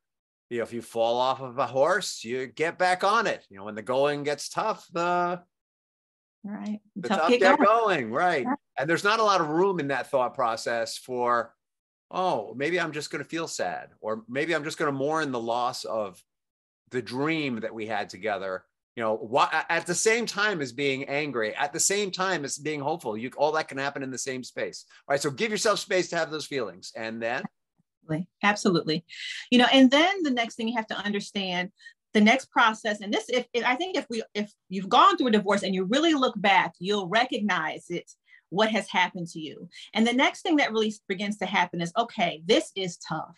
you 0.50 0.58
know, 0.58 0.64
if 0.64 0.72
you 0.72 0.80
fall 0.80 1.18
off 1.18 1.40
of 1.40 1.58
a 1.58 1.66
horse, 1.66 2.24
you 2.24 2.46
get 2.46 2.78
back 2.78 3.04
on 3.04 3.26
it. 3.26 3.44
You 3.50 3.58
know, 3.58 3.64
when 3.64 3.74
the 3.74 3.82
going 3.82 4.22
gets 4.22 4.48
tough, 4.48 4.86
the 4.92 5.42
right 6.44 6.80
the 6.96 7.08
tough, 7.08 7.20
tough 7.20 7.28
get, 7.30 7.40
get 7.40 7.58
going. 7.58 7.66
going. 8.08 8.10
right 8.10 8.46
and 8.78 8.88
there's 8.88 9.04
not 9.04 9.20
a 9.20 9.24
lot 9.24 9.40
of 9.40 9.48
room 9.48 9.80
in 9.80 9.88
that 9.88 10.10
thought 10.10 10.34
process 10.34 10.96
for 10.96 11.52
oh 12.10 12.54
maybe 12.56 12.80
i'm 12.80 12.92
just 12.92 13.10
going 13.10 13.22
to 13.22 13.28
feel 13.28 13.48
sad 13.48 13.90
or 14.00 14.22
maybe 14.28 14.54
i'm 14.54 14.64
just 14.64 14.78
going 14.78 14.90
to 14.90 14.96
mourn 14.96 15.30
the 15.32 15.40
loss 15.40 15.84
of 15.84 16.22
the 16.90 17.02
dream 17.02 17.60
that 17.60 17.74
we 17.74 17.86
had 17.86 18.08
together 18.08 18.64
you 18.98 19.04
know 19.04 19.48
at 19.70 19.86
the 19.86 19.94
same 19.94 20.26
time 20.26 20.60
as 20.60 20.72
being 20.72 21.04
angry 21.04 21.54
at 21.54 21.72
the 21.72 21.78
same 21.78 22.10
time 22.10 22.44
as 22.44 22.58
being 22.58 22.80
hopeful 22.80 23.16
you 23.16 23.30
all 23.36 23.52
that 23.52 23.68
can 23.68 23.78
happen 23.78 24.02
in 24.02 24.10
the 24.10 24.18
same 24.18 24.42
space. 24.42 24.86
All 25.06 25.12
right 25.12 25.22
so 25.22 25.30
give 25.30 25.52
yourself 25.52 25.78
space 25.78 26.08
to 26.10 26.16
have 26.16 26.32
those 26.32 26.46
feelings 26.46 26.92
and 26.96 27.22
then? 27.22 27.44
Absolutely. 28.42 29.04
You 29.52 29.58
know 29.58 29.68
and 29.72 29.88
then 29.88 30.24
the 30.24 30.32
next 30.32 30.56
thing 30.56 30.66
you 30.66 30.74
have 30.74 30.88
to 30.88 30.96
understand 30.96 31.70
the 32.12 32.20
next 32.20 32.50
process 32.50 33.00
and 33.00 33.12
this 33.12 33.26
if, 33.28 33.46
if, 33.52 33.64
i 33.64 33.76
think 33.76 33.96
if 33.96 34.06
we 34.08 34.22
if 34.34 34.50
you've 34.68 34.88
gone 34.88 35.16
through 35.16 35.28
a 35.28 35.30
divorce 35.30 35.62
and 35.62 35.74
you 35.74 35.84
really 35.84 36.14
look 36.14 36.34
back 36.40 36.72
you'll 36.80 37.06
recognize 37.06 37.84
it 37.90 38.10
what 38.50 38.70
has 38.70 38.88
happened 38.88 39.28
to 39.28 39.40
you. 39.40 39.68
And 39.94 40.06
the 40.06 40.12
next 40.12 40.42
thing 40.42 40.56
that 40.56 40.72
really 40.72 40.94
begins 41.08 41.38
to 41.38 41.46
happen 41.46 41.80
is 41.80 41.92
okay 41.96 42.42
this 42.46 42.72
is 42.76 42.96
tough. 42.98 43.36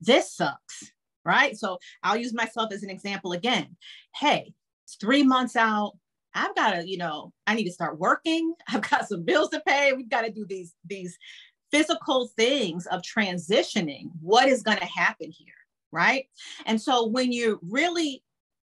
This 0.00 0.34
sucks 0.34 0.92
right? 1.26 1.56
So 1.56 1.78
i'll 2.02 2.18
use 2.18 2.34
myself 2.34 2.72
as 2.72 2.82
an 2.82 2.90
example 2.90 3.32
again. 3.32 3.76
Hey 4.14 4.54
it's 4.84 4.96
three 4.96 5.22
months 5.22 5.56
out 5.56 5.92
i've 6.34 6.54
got 6.56 6.72
to 6.72 6.86
you 6.86 6.98
know 6.98 7.32
i 7.46 7.54
need 7.54 7.64
to 7.64 7.72
start 7.72 7.98
working. 7.98 8.54
I've 8.68 8.88
got 8.88 9.08
some 9.08 9.24
bills 9.24 9.50
to 9.50 9.62
pay. 9.66 9.92
We've 9.92 10.10
got 10.10 10.22
to 10.22 10.30
do 10.30 10.46
these 10.46 10.74
these 10.84 11.16
physical 11.70 12.28
things 12.36 12.86
of 12.86 13.02
transitioning. 13.02 14.10
What 14.20 14.48
is 14.48 14.62
going 14.62 14.78
to 14.78 14.84
happen 14.84 15.30
here 15.30 15.54
right? 15.94 16.26
And 16.66 16.82
so 16.82 17.06
when 17.06 17.32
you 17.32 17.60
really, 17.62 18.22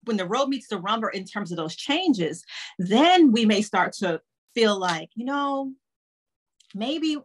when 0.05 0.19
the 0.19 0.27
road 0.27 0.49
meets 0.49 0.69
the 0.69 0.79
rubber 0.79 1.09
in 1.09 1.25
terms 1.25 1.51
of 1.51 1.57
those 1.57 1.75
changes, 1.75 2.45
then 2.79 3.33
we 3.33 3.47
may 3.47 3.63
start 3.63 3.95
to 3.95 4.21
feel 4.57 4.79
like, 4.79 5.11
you 5.15 5.27
know, 5.27 5.73
maybe 6.75 7.19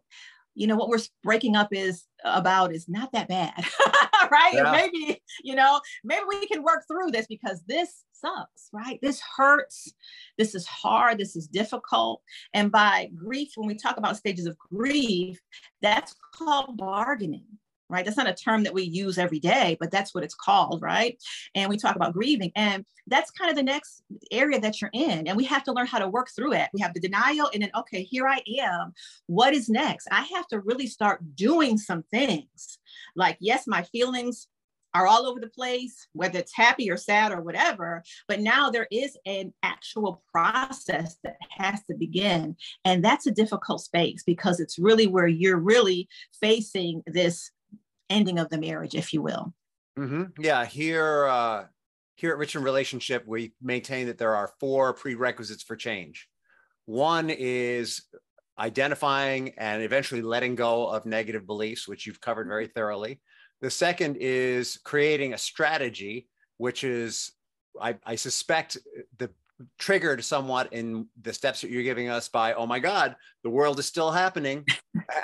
you 0.53 0.67
know 0.67 0.75
what 0.75 0.89
we're 0.89 0.99
breaking 1.23 1.55
up 1.55 1.69
is 1.71 2.03
about 2.25 2.75
is 2.75 2.89
not 2.89 3.09
that 3.13 3.29
bad 3.29 3.53
right? 4.31 4.53
Yeah. 4.53 4.71
maybe 4.71 5.21
you 5.43 5.55
know 5.55 5.79
maybe 6.03 6.23
we 6.27 6.45
can 6.45 6.61
work 6.61 6.83
through 6.87 7.09
this 7.11 7.25
because 7.27 7.63
this 7.67 8.03
sucks 8.11 8.69
right? 8.73 8.99
This 9.01 9.21
hurts. 9.35 9.93
This 10.37 10.53
is 10.53 10.67
hard. 10.67 11.17
This 11.17 11.35
is 11.35 11.47
difficult. 11.47 12.21
And 12.53 12.71
by 12.71 13.09
grief 13.15 13.51
when 13.55 13.67
we 13.67 13.75
talk 13.75 13.97
about 13.97 14.17
stages 14.17 14.45
of 14.45 14.57
grief 14.57 15.39
that's 15.81 16.15
called 16.35 16.77
bargaining 16.77 17.47
right? 17.91 18.05
That's 18.05 18.17
not 18.17 18.29
a 18.29 18.33
term 18.33 18.63
that 18.63 18.73
we 18.73 18.83
use 18.83 19.17
every 19.17 19.39
day, 19.39 19.77
but 19.79 19.91
that's 19.91 20.13
what 20.13 20.23
it's 20.23 20.35
called, 20.35 20.81
right? 20.81 21.21
And 21.55 21.69
we 21.69 21.77
talk 21.77 21.95
about 21.95 22.13
grieving, 22.13 22.51
and 22.55 22.85
that's 23.07 23.31
kind 23.31 23.49
of 23.49 23.57
the 23.57 23.63
next 23.63 24.03
area 24.31 24.59
that 24.59 24.81
you're 24.81 24.91
in. 24.93 25.27
And 25.27 25.37
we 25.37 25.45
have 25.45 25.63
to 25.63 25.73
learn 25.73 25.87
how 25.87 25.99
to 25.99 26.07
work 26.07 26.29
through 26.35 26.53
it. 26.53 26.69
We 26.73 26.81
have 26.81 26.93
the 26.93 26.99
denial, 26.99 27.49
and 27.53 27.61
then, 27.63 27.71
okay, 27.75 28.03
here 28.03 28.27
I 28.27 28.41
am. 28.59 28.93
What 29.27 29.53
is 29.53 29.69
next? 29.69 30.07
I 30.11 30.21
have 30.35 30.47
to 30.47 30.59
really 30.59 30.87
start 30.87 31.35
doing 31.35 31.77
some 31.77 32.03
things. 32.03 32.79
Like, 33.15 33.37
yes, 33.39 33.67
my 33.67 33.83
feelings 33.83 34.47
are 34.93 35.07
all 35.07 35.25
over 35.25 35.39
the 35.39 35.47
place, 35.47 36.07
whether 36.13 36.39
it's 36.39 36.55
happy 36.55 36.89
or 36.91 36.97
sad 36.97 37.31
or 37.31 37.41
whatever. 37.41 38.03
But 38.27 38.41
now 38.41 38.69
there 38.69 38.87
is 38.91 39.17
an 39.25 39.53
actual 39.63 40.23
process 40.31 41.17
that 41.23 41.37
has 41.57 41.81
to 41.83 41.93
begin. 41.93 42.55
And 42.85 43.03
that's 43.03 43.27
a 43.27 43.31
difficult 43.31 43.81
space 43.81 44.23
because 44.23 44.59
it's 44.59 44.79
really 44.79 45.07
where 45.07 45.27
you're 45.27 45.57
really 45.57 46.09
facing 46.39 47.03
this 47.07 47.51
ending 48.11 48.37
of 48.39 48.49
the 48.49 48.57
marriage, 48.59 48.95
if 48.95 49.13
you 49.13 49.21
will. 49.21 49.53
Mm-hmm. 49.97 50.23
Yeah, 50.39 50.65
here, 50.65 51.25
uh, 51.27 51.65
here 52.15 52.31
at 52.31 52.37
Rich 52.37 52.55
in 52.55 52.63
Relationship, 52.63 53.23
we 53.25 53.53
maintain 53.61 54.07
that 54.07 54.17
there 54.17 54.35
are 54.35 54.53
four 54.59 54.93
prerequisites 54.93 55.63
for 55.63 55.75
change. 55.75 56.27
One 56.85 57.29
is 57.29 58.03
identifying 58.59 59.53
and 59.57 59.81
eventually 59.81 60.21
letting 60.21 60.55
go 60.55 60.87
of 60.87 61.05
negative 61.05 61.47
beliefs, 61.47 61.87
which 61.87 62.05
you've 62.05 62.21
covered 62.21 62.47
very 62.47 62.67
thoroughly. 62.67 63.21
The 63.61 63.71
second 63.71 64.17
is 64.19 64.77
creating 64.83 65.33
a 65.33 65.37
strategy, 65.37 66.27
which 66.57 66.83
is, 66.83 67.31
I, 67.79 67.95
I 68.05 68.15
suspect, 68.15 68.77
the 69.17 69.31
triggered 69.79 70.23
somewhat 70.23 70.73
in 70.73 71.07
the 71.21 71.33
steps 71.33 71.61
that 71.61 71.71
you're 71.71 71.83
giving 71.83 72.09
us 72.09 72.29
by, 72.29 72.53
oh 72.53 72.65
my 72.65 72.79
God, 72.79 73.15
the 73.43 73.49
world 73.49 73.79
is 73.79 73.85
still 73.85 74.11
happening. 74.11 74.65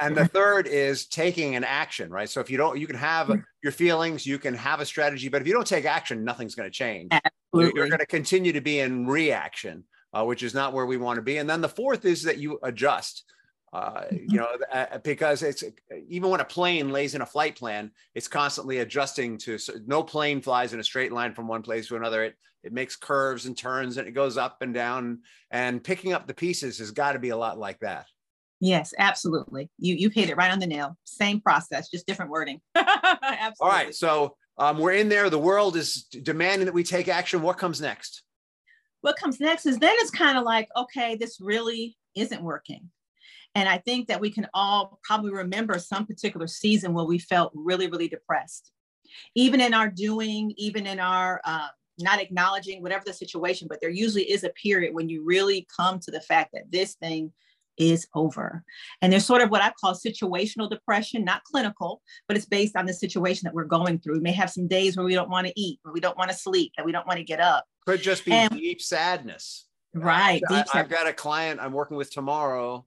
and 0.02 0.16
the 0.16 0.28
third 0.34 0.68
is 0.68 1.08
taking 1.08 1.56
an 1.56 1.64
action, 1.64 2.10
right? 2.10 2.30
So 2.30 2.40
if 2.40 2.50
you 2.50 2.58
don't, 2.58 2.80
you 2.80 2.88
can 2.88 2.96
have 2.96 3.28
hmm. 3.28 3.36
your 3.64 3.72
feelings, 3.72 4.26
you 4.26 4.40
can 4.40 4.54
have 4.54 4.80
a 4.80 4.86
strategy, 4.86 5.30
but 5.30 5.42
if 5.42 5.48
you 5.48 5.54
don't 5.54 5.68
take 5.68 5.86
action, 5.86 6.24
nothing's 6.24 6.56
going 6.56 6.70
to 6.70 6.74
change. 6.74 7.12
Absolutely. 7.12 7.80
You're 7.80 7.90
going 7.90 8.00
to 8.00 8.06
continue 8.06 8.54
to 8.54 8.62
be 8.62 8.80
in 8.80 9.08
reaction, 9.08 9.84
uh, 10.14 10.26
which 10.26 10.44
is 10.44 10.54
not 10.54 10.74
where 10.74 10.86
we 10.86 10.98
want 10.98 11.18
to 11.18 11.22
be. 11.22 11.38
And 11.38 11.50
then 11.50 11.62
the 11.62 11.70
fourth 11.70 12.06
is 12.06 12.24
that 12.24 12.38
you 12.38 12.60
adjust. 12.64 13.24
Uh, 13.74 14.04
you 14.12 14.18
mm-hmm. 14.18 14.36
know, 14.38 14.48
uh, 14.72 14.98
because 15.00 15.44
it's 15.44 15.64
even 16.08 16.30
when 16.30 16.40
a 16.40 16.46
plane 16.46 16.90
lays 16.90 17.16
in 17.16 17.22
a 17.22 17.26
flight 17.26 17.56
plan, 17.56 17.92
it's 18.16 18.28
constantly 18.28 18.80
adjusting 18.80 19.38
to. 19.38 19.58
So 19.58 19.74
no 19.86 20.02
plane 20.04 20.42
flies 20.42 20.74
in 20.74 20.80
a 20.80 20.84
straight 20.84 21.12
line 21.12 21.34
from 21.34 21.48
one 21.48 21.62
place 21.62 21.88
to 21.90 21.98
another. 21.98 22.24
It 22.24 22.36
it 22.68 22.74
makes 22.74 22.96
curves 22.96 23.46
and 23.46 23.58
turns 23.58 23.98
and 23.98 24.08
it 24.08 24.12
goes 24.12 24.38
up 24.38 24.62
and 24.62 24.74
down. 24.74 25.20
And 25.50 25.84
picking 25.84 26.14
up 26.14 26.28
the 26.28 26.34
pieces 26.34 26.78
has 26.78 26.92
got 26.92 27.14
to 27.14 27.20
be 27.20 27.30
a 27.30 27.38
lot 27.38 27.58
like 27.58 27.80
that. 27.80 28.06
Yes, 28.60 28.94
absolutely. 28.98 29.70
You 29.78 29.96
you 29.96 30.10
hit 30.10 30.30
it 30.30 30.38
right 30.38 30.52
on 30.52 30.60
the 30.60 30.68
nail. 30.68 30.98
Same 31.04 31.42
process, 31.42 31.90
just 31.90 32.08
different 32.08 32.32
wording. 32.32 32.60
absolutely. 32.76 33.56
All 33.62 33.70
right, 33.70 33.94
so 33.94 34.36
um, 34.58 34.80
we're 34.80 34.94
in 34.94 35.10
there. 35.10 35.30
The 35.30 35.38
world 35.40 35.76
is 35.76 36.06
demanding 36.06 36.66
that 36.66 36.74
we 36.74 36.84
take 36.84 37.08
action. 37.08 37.42
What 37.42 37.58
comes 37.58 37.80
next? 37.80 38.24
What 39.02 39.16
comes 39.16 39.40
next 39.40 39.68
is 39.68 39.78
then 39.78 39.94
it's 40.00 40.10
kind 40.10 40.38
of 40.38 40.44
like, 40.44 40.68
okay, 40.76 41.16
this 41.16 41.38
really 41.40 41.96
isn't 42.16 42.42
working 42.42 42.90
and 43.58 43.68
I 43.68 43.80
think 43.80 44.08
that 44.10 44.22
we 44.22 44.30
can 44.30 44.48
all 44.54 45.00
probably 45.02 45.32
remember 45.32 45.80
some 45.80 46.06
particular 46.06 46.46
season 46.46 46.94
where 46.94 47.06
we 47.06 47.18
felt 47.18 47.52
really, 47.56 47.88
really 47.88 48.08
depressed. 48.08 48.72
Even 49.34 49.62
in 49.62 49.74
our 49.74 49.90
doing, 49.90 50.54
even 50.58 50.86
in 50.86 51.00
our 51.00 51.42
uh, 51.44 51.70
not 52.00 52.22
acknowledging 52.22 52.82
whatever 52.82 53.04
the 53.06 53.14
situation, 53.14 53.68
but 53.68 53.80
there 53.82 53.90
usually 53.90 54.30
is 54.30 54.44
a 54.44 54.50
period 54.50 54.94
when 54.94 55.10
you 55.10 55.24
really 55.26 55.68
come 55.76 56.00
to 56.00 56.12
the 56.12 56.22
fact 56.22 56.52
that 56.54 56.72
this 56.72 56.96
thing 56.96 57.32
is 57.78 58.08
over. 58.16 58.64
And 59.02 59.14
there's 59.14 59.26
sort 59.26 59.42
of 59.42 59.50
what 59.50 59.62
I 59.62 59.72
call 59.80 59.94
situational 59.94 60.70
depression, 60.70 61.24
not 61.24 61.44
clinical, 61.44 62.02
but 62.28 62.36
it's 62.36 62.46
based 62.46 62.76
on 62.76 62.86
the 62.86 62.94
situation 62.94 63.46
that 63.46 63.54
we're 63.54 63.66
going 63.66 64.00
through. 64.00 64.16
We 64.16 64.22
may 64.22 64.32
have 64.32 64.50
some 64.50 64.68
days 64.68 64.98
where 64.98 65.06
we 65.06 65.14
don't 65.14 65.30
want 65.30 65.48
to 65.48 65.54
eat, 65.56 65.80
where 65.84 65.94
we 65.94 66.00
don't 66.00 66.18
want 66.18 66.32
to 66.32 66.36
sleep, 66.36 66.74
that 66.78 66.86
we 66.86 66.92
don't 66.92 67.08
want 67.08 67.18
to 67.18 67.24
get 67.24 67.40
up. 67.40 67.66
Could 67.86 68.02
just 68.02 68.26
be 68.26 68.32
and, 68.32 68.52
deep 68.52 68.82
sadness. 68.82 69.66
Right. 69.94 70.42
I, 70.50 70.66
have 70.74 70.90
got 70.90 71.08
a 71.08 71.14
client 71.14 71.60
I'm 71.62 71.72
working 71.72 71.98
with 71.98 72.12
tomorrow 72.12 72.86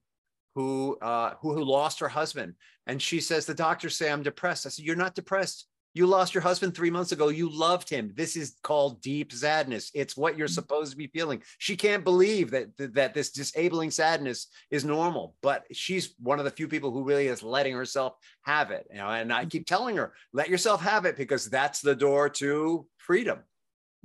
who 0.55 0.97
uh, 1.01 1.35
who 1.41 1.53
who 1.53 1.63
lost 1.63 1.99
her 1.99 2.09
husband, 2.09 2.55
and 2.87 3.01
she 3.01 3.19
says 3.21 3.45
the 3.45 3.53
doctors 3.53 3.97
say 3.97 4.11
I'm 4.11 4.23
depressed. 4.23 4.65
I 4.65 4.69
said 4.69 4.85
you're 4.85 4.95
not 4.95 5.15
depressed. 5.15 5.67
You 5.93 6.07
lost 6.07 6.33
your 6.33 6.41
husband 6.41 6.73
three 6.73 6.89
months 6.89 7.11
ago. 7.11 7.29
You 7.29 7.49
loved 7.49 7.89
him. 7.89 8.13
This 8.15 8.35
is 8.35 8.55
called 8.63 9.01
deep 9.01 9.31
sadness. 9.31 9.91
It's 9.93 10.15
what 10.15 10.37
you're 10.37 10.47
mm. 10.47 10.53
supposed 10.53 10.91
to 10.91 10.97
be 10.97 11.07
feeling. 11.07 11.43
She 11.57 11.75
can't 11.75 12.03
believe 12.03 12.51
that 12.51 12.69
that 12.77 13.13
this 13.13 13.31
disabling 13.31 13.91
sadness 13.91 14.47
is 14.69 14.85
normal, 14.85 15.35
but 15.41 15.65
she's 15.71 16.15
one 16.19 16.39
of 16.39 16.45
the 16.45 16.51
few 16.51 16.67
people 16.67 16.91
who 16.91 17.03
really 17.03 17.27
is 17.27 17.43
letting 17.43 17.73
herself 17.73 18.13
have 18.43 18.71
it. 18.71 18.87
You 18.91 18.97
know, 18.97 19.09
and 19.09 19.33
I 19.33 19.45
keep 19.45 19.65
telling 19.65 19.97
her, 19.97 20.13
let 20.33 20.49
yourself 20.49 20.81
have 20.81 21.05
it 21.05 21.17
because 21.17 21.49
that's 21.49 21.81
the 21.81 21.95
door 21.95 22.29
to 22.29 22.85
freedom. 22.97 23.39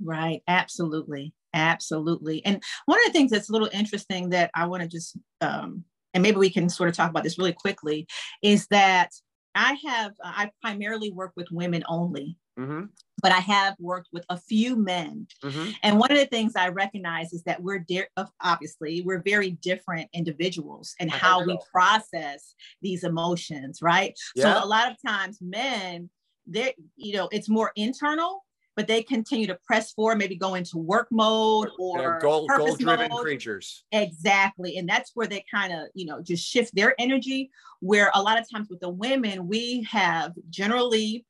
Right. 0.03 0.43
Absolutely. 0.47 1.33
Absolutely. 1.53 2.45
And 2.45 2.61
one 2.85 2.99
of 2.99 3.05
the 3.05 3.13
things 3.13 3.31
that's 3.31 3.49
a 3.49 3.51
little 3.51 3.69
interesting 3.71 4.29
that 4.29 4.51
I 4.53 4.67
want 4.67 4.83
to 4.83 4.89
just 4.89 5.17
um, 5.41 5.85
and 6.13 6.23
maybe 6.23 6.37
we 6.37 6.49
can 6.49 6.67
sort 6.67 6.89
of 6.89 6.95
talk 6.95 7.11
about 7.11 7.23
this 7.23 7.37
really 7.37 7.53
quickly, 7.53 8.07
is 8.41 8.65
that 8.71 9.11
I 9.57 9.77
have, 9.85 10.11
uh, 10.23 10.31
I 10.35 10.51
primarily 10.61 11.11
work 11.11 11.33
with 11.35 11.47
women 11.51 11.83
only. 11.87 12.37
Mm-hmm. 12.59 12.85
But 13.21 13.31
I 13.31 13.39
have 13.39 13.75
worked 13.79 14.09
with 14.11 14.25
a 14.29 14.37
few 14.37 14.75
men. 14.75 15.27
Mm-hmm. 15.43 15.71
And 15.83 15.99
one 15.99 16.11
of 16.11 16.17
the 16.17 16.25
things 16.25 16.53
I 16.55 16.69
recognize 16.69 17.31
is 17.31 17.43
that 17.43 17.61
we're 17.61 17.79
de- 17.79 18.07
obviously 18.41 19.01
we're 19.05 19.21
very 19.21 19.51
different 19.51 20.09
individuals 20.13 20.95
and 20.99 21.11
how 21.11 21.45
we 21.45 21.57
process 21.71 22.55
these 22.81 23.03
emotions, 23.03 23.79
right? 23.81 24.17
Yeah. 24.35 24.55
So 24.55 24.65
a 24.65 24.67
lot 24.67 24.91
of 24.91 24.97
times 25.05 25.37
men, 25.39 26.09
they 26.47 26.73
you 26.95 27.13
know, 27.13 27.29
it's 27.31 27.49
more 27.49 27.71
internal, 27.75 28.43
but 28.77 28.85
they 28.85 29.01
continue 29.01 29.47
to 29.47 29.57
press 29.65 29.91
forward, 29.91 30.19
maybe 30.19 30.35
go 30.35 30.53
into 30.53 30.77
work 30.77 31.07
mode 31.09 31.69
or 31.79 31.97
They're 31.97 32.19
goal, 32.21 32.47
goal-driven 32.47 33.09
mode. 33.09 33.21
creatures. 33.23 33.83
Exactly. 33.91 34.77
And 34.77 34.87
that's 34.87 35.11
where 35.15 35.25
they 35.25 35.43
kind 35.51 35.73
of, 35.73 35.87
you 35.95 36.05
know, 36.05 36.21
just 36.21 36.47
shift 36.47 36.75
their 36.75 36.93
energy. 36.99 37.49
Where 37.79 38.11
a 38.13 38.21
lot 38.21 38.39
of 38.39 38.45
times 38.49 38.67
with 38.69 38.79
the 38.79 38.89
women, 38.89 39.47
we 39.47 39.87
have 39.89 40.33
generally, 40.51 41.25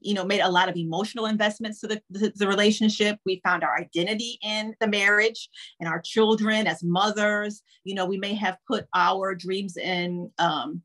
you 0.00 0.12
know, 0.12 0.22
made 0.22 0.40
a 0.40 0.50
lot 0.50 0.68
of 0.68 0.76
emotional 0.76 1.24
investments 1.24 1.80
to 1.80 1.86
the, 1.86 2.02
the, 2.10 2.30
the 2.36 2.46
relationship. 2.46 3.18
We 3.24 3.40
found 3.42 3.64
our 3.64 3.74
identity 3.74 4.38
in 4.42 4.74
the 4.78 4.86
marriage 4.86 5.48
and 5.80 5.88
our 5.88 6.00
children 6.02 6.66
as 6.66 6.84
mothers. 6.84 7.62
You 7.84 7.94
know, 7.94 8.04
we 8.04 8.18
may 8.18 8.34
have 8.34 8.58
put 8.68 8.84
our 8.94 9.34
dreams 9.34 9.78
in, 9.78 10.30
um, 10.38 10.82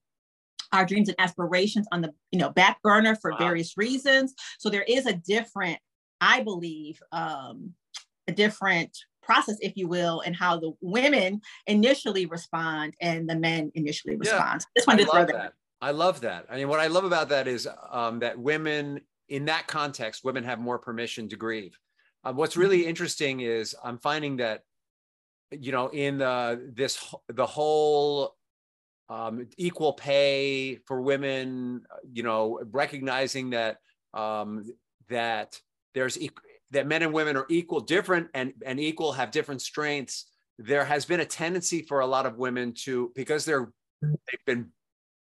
our 0.74 0.86
dreams 0.86 1.08
and 1.08 1.16
aspirations 1.20 1.88
on 1.92 2.02
the 2.02 2.14
you 2.32 2.40
know 2.40 2.50
back 2.50 2.82
burner 2.82 3.16
for 3.16 3.32
Wow. 3.32 3.38
various 3.38 3.78
reasons 3.78 4.34
so 4.60 4.70
there 4.70 4.84
is 4.84 5.06
a 5.06 5.14
different 5.14 5.80
i 6.22 6.42
believe 6.42 7.02
um 7.12 7.74
a 8.28 8.32
different 8.32 8.96
process 9.22 9.58
if 9.62 9.74
you 9.76 9.88
will 9.88 10.22
and 10.22 10.36
how 10.36 10.58
the 10.58 10.72
women 10.82 11.42
initially 11.68 12.26
respond 12.26 12.94
and 13.02 13.30
the 13.30 13.36
men 13.36 13.72
initially 13.76 14.16
Yeah. 14.16 14.20
respond 14.32 14.66
just 14.76 14.88
I 14.88 14.92
wanted 14.92 15.04
to 15.06 15.10
throw 15.10 15.20
love 15.22 15.28
that 15.28 15.36
that. 15.36 15.54
I 15.82 15.92
love 15.92 16.22
that. 16.22 16.46
I 16.50 16.56
mean, 16.56 16.70
what 16.70 16.80
I 16.80 16.88
love 16.88 17.04
about 17.04 17.30
that 17.30 17.48
is 17.48 17.68
um, 17.92 18.20
that 18.20 18.40
women, 18.40 19.02
in 19.30 19.46
that 19.46 19.68
context, 19.68 20.24
women 20.24 20.44
have 20.44 20.60
more 20.60 20.80
permission 20.80 21.30
to 21.30 21.36
grieve. 21.36 21.78
Uh, 22.24 22.34
what's 22.34 22.58
really 22.58 22.80
Mm-hmm. 22.80 22.90
interesting 22.90 23.42
is 23.42 23.76
I'm 23.84 24.00
finding 24.00 24.38
that, 24.38 24.64
you 25.52 25.72
know, 25.72 25.88
in 25.90 26.18
the 26.18 26.72
this 26.74 27.14
the 27.28 27.46
whole 27.46 28.36
um, 29.10 29.48
equal 29.58 29.94
pay 29.94 30.80
for 30.88 31.02
women, 31.02 31.84
uh, 31.92 31.98
you 32.12 32.24
know, 32.24 32.60
recognizing 32.72 33.52
that 33.52 33.78
um, 34.14 34.66
that 35.10 35.62
there's 35.98 36.18
that 36.72 36.86
men 36.86 37.02
and 37.02 37.12
women 37.12 37.36
are 37.36 37.48
equal, 37.50 37.80
different, 37.80 38.28
and 38.36 38.54
and 38.66 38.80
equal 38.80 39.12
have 39.14 39.32
different 39.32 39.62
strengths. 39.62 40.26
There 40.60 40.86
has 40.86 41.06
been 41.06 41.22
a 41.22 41.26
tendency 41.26 41.82
for 41.82 42.02
a 42.02 42.06
lot 42.06 42.28
of 42.28 42.38
women 42.38 42.74
to 42.84 43.12
because 43.16 43.46
they're 43.46 43.72
they've 44.02 44.46
been 44.46 44.70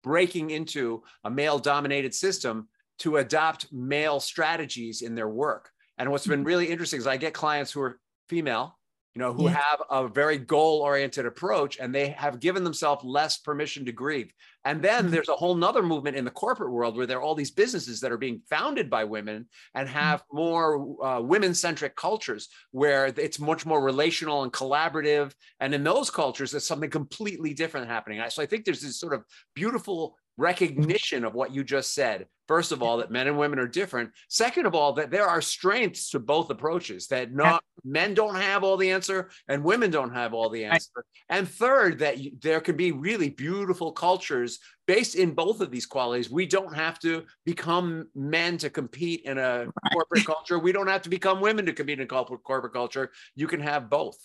breaking 0.03 0.51
into 0.51 1.03
a 1.25 1.31
male 1.31 1.59
dominated 1.59 2.15
system 2.15 2.69
to 3.01 3.19
adopt 3.19 3.73
male 3.73 4.21
strategies 4.21 5.03
in 5.03 5.15
their 5.15 5.29
work. 5.29 5.71
And 5.99 6.11
what's 6.11 6.27
been 6.27 6.41
mm-hmm. 6.41 6.47
really 6.47 6.67
interesting 6.71 6.99
is 6.99 7.07
I 7.07 7.19
get 7.19 7.35
clients 7.35 7.73
who 7.73 7.83
are 7.83 8.01
female, 8.29 8.79
you 9.15 9.21
know, 9.21 9.33
who 9.33 9.47
Yeah. 9.47 9.53
have 9.53 9.81
a 9.91 10.09
very 10.09 10.39
goal 10.39 10.81
oriented 10.81 11.25
approach 11.25 11.79
and 11.79 11.95
they 11.95 12.09
have 12.09 12.41
given 12.41 12.65
themselves 12.65 13.05
less 13.05 13.39
permission 13.39 13.85
to 13.85 13.93
grieve. 13.93 14.33
And 14.65 14.83
then 14.83 15.07
Mhm. 15.07 15.11
there's 15.11 15.29
a 15.29 15.37
whole 15.37 15.55
nother 15.55 15.83
movement 15.83 16.17
in 16.17 16.25
the 16.25 16.31
corporate 16.33 16.73
world 16.73 16.97
where 16.97 17.07
there 17.07 17.19
are 17.19 17.23
all 17.23 17.35
these 17.37 17.51
businesses 17.53 18.01
that 18.01 18.11
are 18.11 18.19
being 18.19 18.41
founded 18.51 18.91
by 18.91 19.05
women 19.05 19.49
and 19.75 19.89
have 19.89 20.25
more 20.33 21.05
uh, 21.05 21.21
women 21.21 21.55
centric 21.55 21.95
cultures 21.97 22.49
where 22.73 23.07
it's 23.07 23.39
much 23.39 23.65
more 23.65 23.81
relational 23.83 24.43
and 24.43 24.53
collaborative. 24.53 25.33
And 25.61 25.75
in 25.75 25.85
those 25.85 26.11
cultures, 26.11 26.51
there's 26.51 26.67
something 26.67 26.91
completely 26.91 27.55
different 27.55 27.89
happening. 27.89 28.21
So 28.31 28.43
I 28.43 28.47
think 28.47 28.65
there's 28.65 28.81
this 28.83 28.99
sort 28.99 29.15
of 29.15 29.25
beautiful 29.55 30.17
recognition 30.37 31.25
of 31.25 31.35
what 31.35 31.55
you 31.55 31.65
just 31.65 31.95
said. 31.95 32.27
First 32.47 32.73
of 32.73 32.83
all, 32.83 32.99
that 32.99 33.11
men 33.11 33.27
and 33.27 33.39
women 33.39 33.59
are 33.59 33.67
different. 33.67 34.11
Second 34.29 34.67
of 34.67 34.75
all, 34.75 34.93
that 34.95 35.11
there 35.11 35.27
are 35.27 35.41
strengths 35.41 36.11
to 36.11 36.19
both 36.19 36.51
approaches, 36.51 37.07
that 37.07 37.33
not 37.33 37.65
men 37.85 38.13
don't 38.13 38.35
have 38.35 38.63
all 38.63 38.77
the 38.77 38.91
answer 38.91 39.31
and 39.49 39.65
women 39.65 39.91
don't 39.91 40.13
have 40.13 40.35
all 40.35 40.51
the 40.51 40.65
answer. 40.65 41.05
And 41.31 41.49
third, 41.49 42.01
that 42.01 42.19
you, 42.19 42.33
there 42.41 42.61
can 42.61 42.77
be 42.77 42.93
really 42.93 43.31
beautiful 43.31 43.93
cultures 43.93 44.59
based 44.87 45.15
in 45.15 45.33
both 45.33 45.63
of 45.63 45.71
these 45.71 45.87
qualities. 45.87 46.31
We 46.31 46.45
don't 46.45 46.75
have 46.75 46.99
to 47.01 47.25
become 47.47 48.09
men 48.15 48.59
to 48.59 48.69
compete 48.69 49.23
in 49.25 49.39
a 49.39 49.67
corporate 49.93 50.27
culture. 50.27 50.59
We 50.59 50.73
don't 50.73 50.89
have 50.89 51.03
to 51.03 51.11
become 51.11 51.41
women 51.41 51.65
to 51.65 51.73
compete 51.73 52.01
in 52.01 52.09
corporate 52.09 52.45
corporate 52.45 52.75
culture. 52.75 53.11
You 53.35 53.47
can 53.47 53.61
have 53.61 53.89
both. 53.89 54.19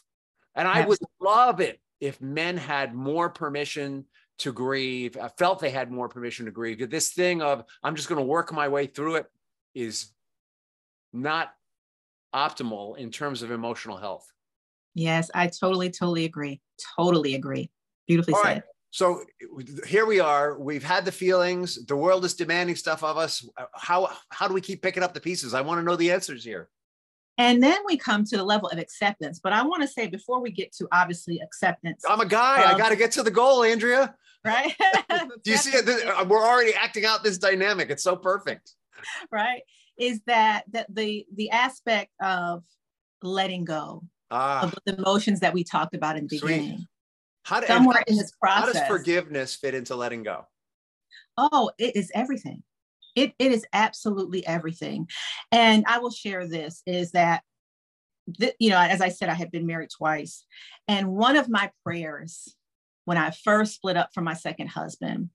And 0.55 0.67
I 0.67 0.85
would 0.85 0.99
love 1.21 1.61
it 1.61 1.79
if 2.01 2.21
men 2.21 2.57
had 2.57 2.93
more 2.93 3.29
permission 3.29 4.05
to 4.39 4.51
grieve. 4.53 5.17
I 5.21 5.27
felt 5.29 5.59
they 5.59 5.69
had 5.69 5.91
more 5.91 6.09
permission 6.09 6.45
to 6.45 6.51
grieve. 6.51 6.89
This 6.89 7.11
thing 7.11 7.41
of 7.41 7.63
I'm 7.83 7.95
just 7.95 8.09
going 8.09 8.19
to 8.19 8.25
work 8.25 8.51
my 8.51 8.67
way 8.67 8.87
through 8.87 9.15
it 9.15 9.27
is 9.75 10.11
not 11.13 11.53
optimal 12.33 12.97
in 12.97 13.09
terms 13.11 13.41
of 13.41 13.49
emotional 13.51 13.97
health. 13.97 14.31
yes 14.93 15.31
i 15.33 15.47
totally 15.47 15.89
totally 15.89 16.25
agree 16.25 16.61
totally 16.95 17.33
agree 17.35 17.69
beautifully 18.07 18.33
All 18.35 18.43
said 18.43 18.53
right. 18.53 18.63
So 18.91 19.23
here 19.85 20.07
we 20.07 20.19
are. 20.19 20.57
We've 20.59 20.83
had 20.83 21.05
the 21.05 21.11
feelings. 21.11 21.85
The 21.85 21.95
world 21.95 22.25
is 22.25 22.33
demanding 22.33 22.75
stuff 22.75 23.03
of 23.03 23.17
us. 23.17 23.47
How 23.75 24.09
how 24.29 24.47
do 24.47 24.53
we 24.55 24.61
keep 24.61 24.81
picking 24.81 25.03
up 25.03 25.13
the 25.13 25.19
pieces? 25.21 25.53
I 25.53 25.61
want 25.61 25.79
to 25.79 25.83
know 25.83 25.95
the 25.95 26.11
answers 26.11 26.43
here. 26.43 26.69
and 27.37 27.61
then 27.63 27.77
we 27.85 27.97
come 27.97 28.23
to 28.25 28.35
the 28.37 28.43
level 28.43 28.67
of 28.73 28.77
acceptance 28.85 29.39
but 29.45 29.53
i 29.53 29.61
want 29.69 29.81
to 29.81 29.87
say 29.87 30.07
before 30.07 30.39
we 30.45 30.51
get 30.51 30.69
to 30.77 30.83
obviously 30.91 31.35
acceptance 31.47 32.01
I'm 32.11 32.19
a 32.19 32.25
guy. 32.41 32.55
I 32.71 32.77
got 32.83 32.89
to 32.89 32.99
get 33.03 33.11
to 33.17 33.23
the 33.23 33.31
goal, 33.41 33.63
Andrea. 33.63 34.03
Right 34.45 34.73
Do 35.43 35.51
you 35.51 35.57
see 35.57 35.71
it? 35.71 35.87
Uh, 36.07 36.25
We're 36.25 36.45
already 36.45 36.73
acting 36.73 37.05
out 37.05 37.23
this 37.23 37.37
dynamic. 37.37 37.89
It's 37.89 38.03
so 38.03 38.15
perfect. 38.15 38.73
right 39.31 39.61
is 39.97 40.21
that 40.27 40.63
that 40.71 40.87
the 40.93 41.25
the 41.35 41.49
aspect 41.51 42.11
of 42.21 42.63
letting 43.21 43.65
go 43.65 44.03
Ah, 44.31 44.63
of 44.63 44.75
the 44.85 44.95
emotions 44.97 45.39
that 45.39 45.53
we 45.53 45.63
talked 45.63 45.95
about 45.95 46.15
in 46.17 46.27
the 46.27 46.37
Sweet. 46.37 46.49
beginning 46.51 46.87
how, 47.43 47.59
do, 47.61 47.67
somewhere 47.67 47.97
how 47.97 48.03
in 48.07 48.15
does- 48.15 48.23
this 48.25 48.31
how 48.43 48.61
process 48.61 48.73
does 48.81 48.87
forgiveness 48.87 49.55
fit 49.55 49.73
into 49.73 49.95
letting 49.95 50.23
go? 50.23 50.45
oh 51.37 51.71
it 51.77 51.95
is 51.95 52.11
everything 52.13 52.61
it, 53.15 53.33
it 53.39 53.51
is 53.51 53.65
absolutely 53.73 54.45
everything 54.45 55.07
and 55.51 55.83
i 55.87 55.97
will 55.99 56.11
share 56.11 56.47
this 56.47 56.81
is 56.85 57.11
that 57.11 57.41
th- 58.39 58.53
you 58.59 58.69
know 58.69 58.77
as 58.79 59.01
i 59.01 59.09
said 59.09 59.29
i 59.29 59.33
had 59.33 59.49
been 59.51 59.65
married 59.65 59.89
twice 59.89 60.45
and 60.87 61.07
one 61.09 61.35
of 61.35 61.49
my 61.49 61.71
prayers 61.83 62.55
when 63.05 63.17
i 63.17 63.31
first 63.31 63.75
split 63.75 63.97
up 63.97 64.09
from 64.13 64.23
my 64.23 64.33
second 64.33 64.67
husband 64.67 65.29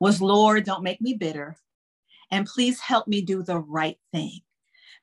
was 0.00 0.20
lord 0.20 0.64
don't 0.64 0.82
make 0.82 1.00
me 1.00 1.14
bitter 1.14 1.56
and 2.30 2.46
please 2.46 2.80
help 2.80 3.06
me 3.08 3.22
do 3.22 3.42
the 3.42 3.58
right 3.58 3.98
thing 4.12 4.40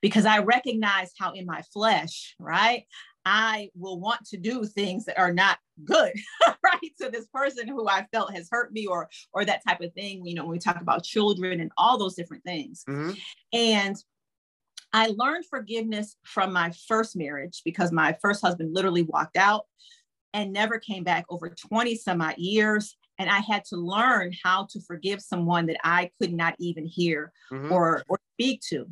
because 0.02 0.26
i 0.26 0.38
recognize 0.38 1.12
how 1.18 1.32
in 1.32 1.46
my 1.46 1.62
flesh 1.72 2.34
right 2.38 2.84
i 3.24 3.68
will 3.74 3.98
want 4.00 4.24
to 4.24 4.36
do 4.36 4.64
things 4.64 5.04
that 5.04 5.18
are 5.18 5.32
not 5.32 5.58
good 5.84 6.12
right 6.64 6.92
to 7.00 7.10
this 7.10 7.26
person 7.32 7.68
who 7.68 7.88
i 7.88 8.06
felt 8.12 8.34
has 8.34 8.48
hurt 8.50 8.72
me 8.72 8.86
or 8.86 9.08
or 9.32 9.44
that 9.44 9.62
type 9.66 9.80
of 9.80 9.92
thing 9.94 10.24
you 10.24 10.34
know 10.34 10.42
when 10.42 10.52
we 10.52 10.58
talk 10.58 10.80
about 10.80 11.04
children 11.04 11.60
and 11.60 11.70
all 11.76 11.98
those 11.98 12.14
different 12.14 12.44
things 12.44 12.84
Mhm. 12.88 13.18
and 13.52 13.96
I 14.92 15.08
learned 15.08 15.44
forgiveness 15.44 16.16
from 16.24 16.52
my 16.52 16.72
first 16.86 17.14
marriage 17.16 17.60
because 17.64 17.92
my 17.92 18.16
first 18.22 18.40
husband 18.40 18.74
literally 18.74 19.02
walked 19.02 19.36
out 19.36 19.66
and 20.34 20.52
never 20.52 20.78
came 20.78 21.04
back 21.04 21.24
over 21.28 21.48
20 21.48 21.94
some 21.96 22.20
odd 22.20 22.38
years. 22.38 22.96
And 23.18 23.28
I 23.28 23.38
had 23.40 23.64
to 23.66 23.76
learn 23.76 24.32
how 24.44 24.66
to 24.70 24.80
forgive 24.80 25.20
someone 25.20 25.66
that 25.66 25.78
I 25.82 26.10
could 26.20 26.32
not 26.32 26.54
even 26.58 26.86
hear 26.86 27.32
Mhm. 27.52 27.70
or, 27.70 28.04
or 28.08 28.20
speak 28.34 28.60
to. 28.68 28.86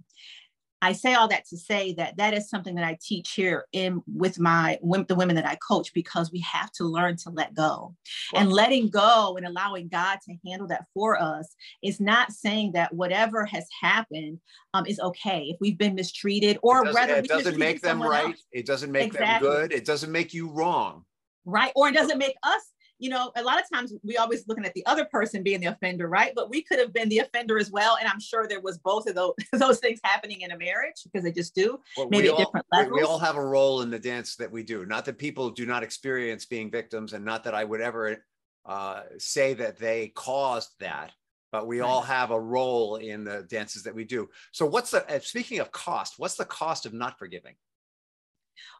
I 0.82 0.92
say 0.92 1.14
all 1.14 1.26
that 1.28 1.46
to 1.46 1.56
say 1.56 1.94
that 1.94 2.18
that 2.18 2.34
is 2.34 2.50
something 2.50 2.74
that 2.74 2.84
I 2.84 2.98
teach 3.00 3.32
here 3.32 3.64
in 3.72 4.02
with 4.06 4.38
my 4.38 4.78
with 4.82 5.08
the 5.08 5.14
women 5.14 5.34
that 5.36 5.46
I 5.46 5.56
coach 5.66 5.92
because 5.94 6.30
we 6.30 6.40
have 6.40 6.70
to 6.72 6.84
learn 6.84 7.16
to 7.18 7.30
let 7.30 7.54
go. 7.54 7.94
And 8.34 8.52
letting 8.52 8.90
go 8.90 9.36
and 9.36 9.46
allowing 9.46 9.88
God 9.88 10.18
to 10.26 10.34
handle 10.46 10.68
that 10.68 10.84
for 10.92 11.20
us 11.20 11.54
is 11.82 11.98
not 11.98 12.30
saying 12.30 12.72
that 12.72 12.92
whatever 12.92 13.46
has 13.46 13.66
happened 13.80 14.38
um, 14.74 14.84
is 14.86 15.00
okay 15.00 15.44
if 15.48 15.56
we've 15.60 15.78
been 15.78 15.94
mistreated 15.94 16.58
or 16.62 16.82
it 16.82 16.84
doesn't, 16.86 16.94
rather 16.94 17.14
it 17.14 17.28
doesn't 17.28 17.58
make 17.58 17.80
them 17.80 18.02
right. 18.02 18.26
else, 18.26 18.42
It 18.52 18.66
doesn't 18.66 18.92
make 18.92 19.06
Exactly. 19.06 19.48
them 19.48 19.58
good. 19.58 19.72
It 19.72 19.84
doesn't 19.86 20.12
make 20.12 20.34
you 20.34 20.50
wrong. 20.50 21.04
Right? 21.46 21.72
Or 21.74 21.88
it 21.88 21.94
doesn't 21.94 22.18
make 22.18 22.36
us. 22.42 22.62
You 22.98 23.10
know, 23.10 23.30
a 23.36 23.42
lot 23.42 23.60
of 23.60 23.68
times 23.70 23.92
we 24.02 24.16
always 24.16 24.48
looking 24.48 24.64
at 24.64 24.72
the 24.72 24.84
other 24.86 25.04
person 25.04 25.42
being 25.42 25.60
the 25.60 25.66
offender, 25.66 26.08
right? 26.08 26.32
But 26.34 26.48
we 26.48 26.62
could 26.62 26.78
have 26.78 26.94
been 26.94 27.10
the 27.10 27.18
offender 27.18 27.58
as 27.58 27.70
well. 27.70 27.98
And 28.00 28.08
I'm 28.08 28.20
sure 28.20 28.48
there 28.48 28.60
was 28.60 28.78
both 28.78 29.06
of 29.06 29.14
those 29.14 29.34
those 29.52 29.80
things 29.80 30.00
happening 30.02 30.40
in 30.40 30.50
a 30.50 30.58
marriage 30.58 31.02
because 31.04 31.22
they 31.22 31.32
just 31.32 31.54
do. 31.54 31.78
Well, 31.96 32.08
Maybe 32.10 32.30
all, 32.30 32.38
different 32.38 32.66
we- 32.72 33.00
We 33.00 33.02
all 33.02 33.18
have 33.18 33.36
a 33.36 33.44
role 33.44 33.82
in 33.82 33.90
the 33.90 33.98
dance 33.98 34.36
that 34.36 34.50
we 34.50 34.62
do. 34.62 34.86
Not 34.86 35.04
that 35.04 35.18
people 35.18 35.50
do 35.50 35.66
not 35.66 35.82
experience 35.82 36.46
being 36.46 36.70
victims, 36.70 37.12
and 37.12 37.24
not 37.24 37.44
that 37.44 37.54
I 37.54 37.64
would 37.64 37.82
ever 37.82 38.24
uh, 38.64 39.02
say 39.18 39.52
that 39.54 39.78
they 39.78 40.08
caused 40.08 40.70
that. 40.80 41.12
But 41.52 41.66
we 41.66 41.80
all 41.80 42.02
have 42.02 42.32
a 42.32 42.40
role 42.40 42.96
in 42.96 43.24
the 43.24 43.46
dances 43.48 43.84
that 43.84 43.94
we 43.94 44.04
do. 44.04 44.28
So, 44.52 44.66
what's 44.66 44.90
the 44.90 45.06
uh, 45.14 45.20
speaking 45.20 45.60
of 45.60 45.70
cost? 45.70 46.14
What's 46.16 46.34
the 46.34 46.44
cost 46.44 46.86
of 46.86 46.92
not 46.92 47.18
forgiving? 47.18 47.54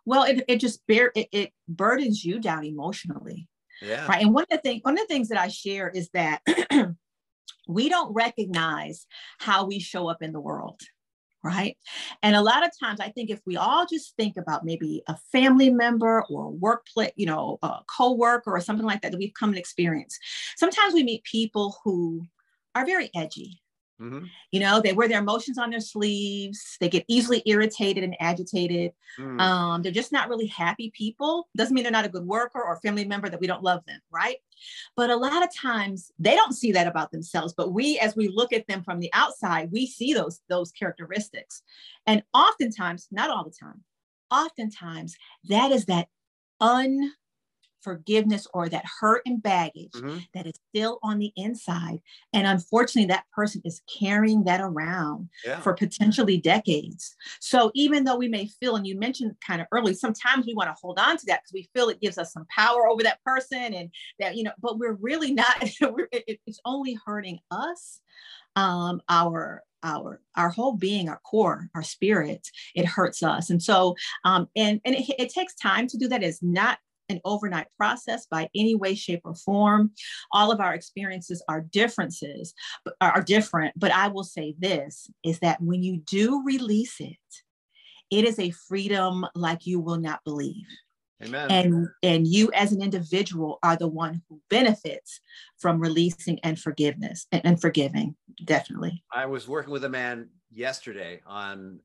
Well, 0.05 0.25
it, 0.25 0.45
it 0.49 0.61
just 0.61 0.87
bear 0.87 1.13
it, 1.15 1.29
it 1.33 1.53
burdens 1.69 2.25
you 2.25 2.41
down 2.41 2.65
emotionally. 2.65 3.49
Yeah. 3.83 4.07
right 4.07 4.23
and 4.23 4.33
one 4.33 4.45
of 4.45 4.49
the 4.49 4.57
things 4.57 4.81
one 4.85 4.95
of 4.95 5.01
the 5.01 5.13
things 5.13 5.29
that 5.29 5.39
i 5.39 5.49
share 5.49 5.91
is 5.91 6.09
that 6.15 6.41
we 7.69 7.91
don't 7.91 8.15
recognize 8.15 9.07
how 9.39 9.67
we 9.67 9.81
show 9.81 10.09
up 10.09 10.23
in 10.23 10.33
the 10.33 10.41
world 10.41 10.81
right 11.45 11.77
and 12.23 12.35
a 12.35 12.41
lot 12.41 12.65
of 12.65 12.71
times 12.83 13.01
i 13.01 13.11
think 13.11 13.29
if 13.29 13.41
we 13.45 13.59
all 13.59 13.85
just 13.85 14.17
think 14.17 14.39
about 14.39 14.65
maybe 14.65 15.03
a 15.09 15.17
family 15.31 15.69
member 15.69 16.25
or 16.31 16.45
a 16.45 16.51
workplace 16.51 17.13
you 17.17 17.27
know 17.27 17.59
a 17.63 17.81
co-worker 17.95 18.51
or 18.51 18.61
something 18.61 18.87
like 18.87 19.03
that 19.03 19.13
that 19.13 19.19
we've 19.19 19.35
come 19.39 19.51
and 19.51 19.59
experienced 19.59 20.19
sometimes 20.57 20.95
we 20.95 21.03
meet 21.03 21.23
people 21.25 21.77
who 21.85 22.25
are 22.75 22.87
very 22.87 23.11
edgy 23.15 23.61
Mm-hmm. 24.01 24.27
You 24.53 24.61
know, 24.61 24.81
they 24.81 24.93
wear 24.93 25.09
their 25.09 25.21
emotions 25.21 25.57
on 25.59 25.71
their 25.71 25.81
sleeves. 25.81 26.77
They 26.81 26.89
get 26.89 27.05
easily 27.09 27.43
irritated 27.47 28.05
and 28.05 28.15
agitated. 28.21 28.93
Mm. 29.19 29.41
Um, 29.41 29.83
they're 29.83 29.93
just 29.93 30.13
not 30.13 30.29
really 30.29 30.47
happy 30.47 30.91
people. 30.91 31.49
Doesn't 31.57 31.75
mean 31.75 31.83
they're 31.83 31.91
not 31.93 32.05
a 32.05 32.11
good 32.11 32.27
worker 32.27 32.63
or 32.63 32.77
family 32.77 33.07
member 33.07 33.31
that 33.31 33.41
we 33.41 33.47
don't 33.47 33.63
love 33.63 33.83
them, 33.87 34.01
right? 34.11 34.37
But 34.97 35.11
a 35.11 35.17
lot 35.17 35.43
of 35.43 35.55
times 35.55 36.11
they 36.19 36.35
don't 36.35 36.53
see 36.53 36.73
that 36.73 36.87
about 36.87 37.11
themselves. 37.11 37.55
But 37.57 37.73
we, 37.73 37.99
as 37.99 38.17
we 38.17 38.29
look 38.29 38.53
at 38.53 38.67
them 38.67 38.83
from 38.83 39.01
the 39.01 39.11
outside, 39.15 39.73
we 39.73 39.87
see 39.87 40.13
those 40.13 40.41
those 40.49 40.73
characteristics. 40.73 41.63
And 42.07 42.23
oftentimes, 42.35 43.09
not 43.11 43.31
all 43.31 43.45
the 43.45 43.51
time, 43.59 43.83
oftentimes 44.31 45.17
that 45.49 45.73
is 45.73 45.87
that 45.87 46.09
un 46.61 47.13
forgiveness 47.87 48.49
or 48.53 48.69
that 48.69 48.85
hurt 49.01 49.23
and 49.27 49.41
baggage 49.41 49.93
mm-hmm. 49.95 50.19
that 50.35 50.45
is 50.45 50.59
still 50.71 50.99
on 51.05 51.21
the 51.21 51.33
inside. 51.37 52.01
And 52.33 52.45
unfortunately, 52.45 53.07
that 53.07 53.27
person 53.33 53.63
is 53.65 53.81
carrying 53.87 54.43
that 54.43 54.61
around 54.61 55.29
yeah. 55.45 55.61
for 55.61 55.73
potentially 55.73 56.37
decades. 56.37 57.15
So 57.39 57.71
even 57.77 58.03
though 58.03 58.17
we 58.17 58.27
may 58.27 58.49
feel, 58.59 58.75
and 58.75 58.85
you 58.85 58.99
mentioned 58.99 59.37
kind 59.47 59.61
of 59.61 59.69
early, 59.71 59.95
sometimes 59.95 60.47
we 60.47 60.55
want 60.55 60.69
to 60.69 60.77
hold 60.83 60.99
on 60.99 61.17
to 61.17 61.27
that 61.27 61.43
because 61.43 61.53
we 61.55 61.71
feel 61.73 61.91
it 61.91 62.01
gives 62.01 62.19
us 62.19 62.33
some 62.33 62.47
power 62.53 62.89
over 62.89 63.05
that 63.05 63.23
person 63.25 63.73
and 63.73 63.89
that, 64.19 64.37
you 64.37 64.43
know, 64.43 64.53
but 64.61 64.81
we're 64.81 64.95
really 64.95 65.33
not, 65.33 65.65
we're, 65.81 66.09
it, 66.11 66.41
it's 66.45 66.61
only 66.65 66.99
hurting 67.07 67.39
us. 67.53 68.01
Um, 68.57 69.01
our 69.09 69.63
our 69.83 70.21
our 70.35 70.49
whole 70.49 70.73
being 70.73 71.09
our 71.09 71.21
core 71.21 71.69
our 71.75 71.83
spirit 71.83 72.49
it 72.75 72.87
hurts 72.87 73.23
us 73.23 73.51
and 73.51 73.63
so 73.63 73.95
um 74.25 74.49
and 74.57 74.81
and 74.85 74.95
it, 74.95 75.05
it 75.19 75.29
takes 75.29 75.55
time 75.55 75.87
to 75.87 75.99
do 75.99 76.09
that 76.09 76.23
is 76.23 76.41
not 76.43 76.79
an 77.09 77.21
overnight 77.25 77.67
process 77.77 78.27
by 78.27 78.49
any 78.55 78.75
way, 78.75 78.95
shape, 78.95 79.23
or 79.25 79.35
form. 79.35 79.93
All 80.33 80.51
of 80.51 80.61
our 80.61 80.75
experiences 80.75 81.43
are 81.49 81.61
differences, 81.61 82.55
are 83.01 83.23
different. 83.23 83.75
But 83.77 83.93
I 83.93 84.09
will 84.09 84.25
say 84.25 84.55
this 84.59 85.11
is 85.25 85.39
that 85.41 85.61
when 85.61 85.83
you 85.83 85.99
do 85.99 86.43
release 86.45 86.97
it, 87.01 87.17
it 88.11 88.25
is 88.25 88.39
a 88.39 88.51
freedom 88.51 89.27
like 89.35 89.67
you 89.67 89.81
will 89.81 89.99
not 89.99 90.21
believe. 90.25 90.67
Amen. 91.25 91.51
And 91.51 91.89
and 92.03 92.27
you 92.27 92.51
as 92.53 92.73
an 92.73 92.83
individual 92.83 93.59
are 93.63 93.77
the 93.77 93.89
one 93.89 94.23
who 94.29 94.41
benefits 94.51 95.21
from 95.59 95.81
releasing 95.81 96.39
and 96.41 96.59
forgiveness 96.59 97.27
and, 97.33 97.41
and 97.45 97.61
forgiving. 97.61 98.15
Definitely. 98.45 99.03
I 99.11 99.25
was 99.25 99.49
working 99.49 99.73
with 99.73 99.85
a 99.85 99.89
man 99.89 100.29
yesterday 100.51 101.23
on 101.27 101.81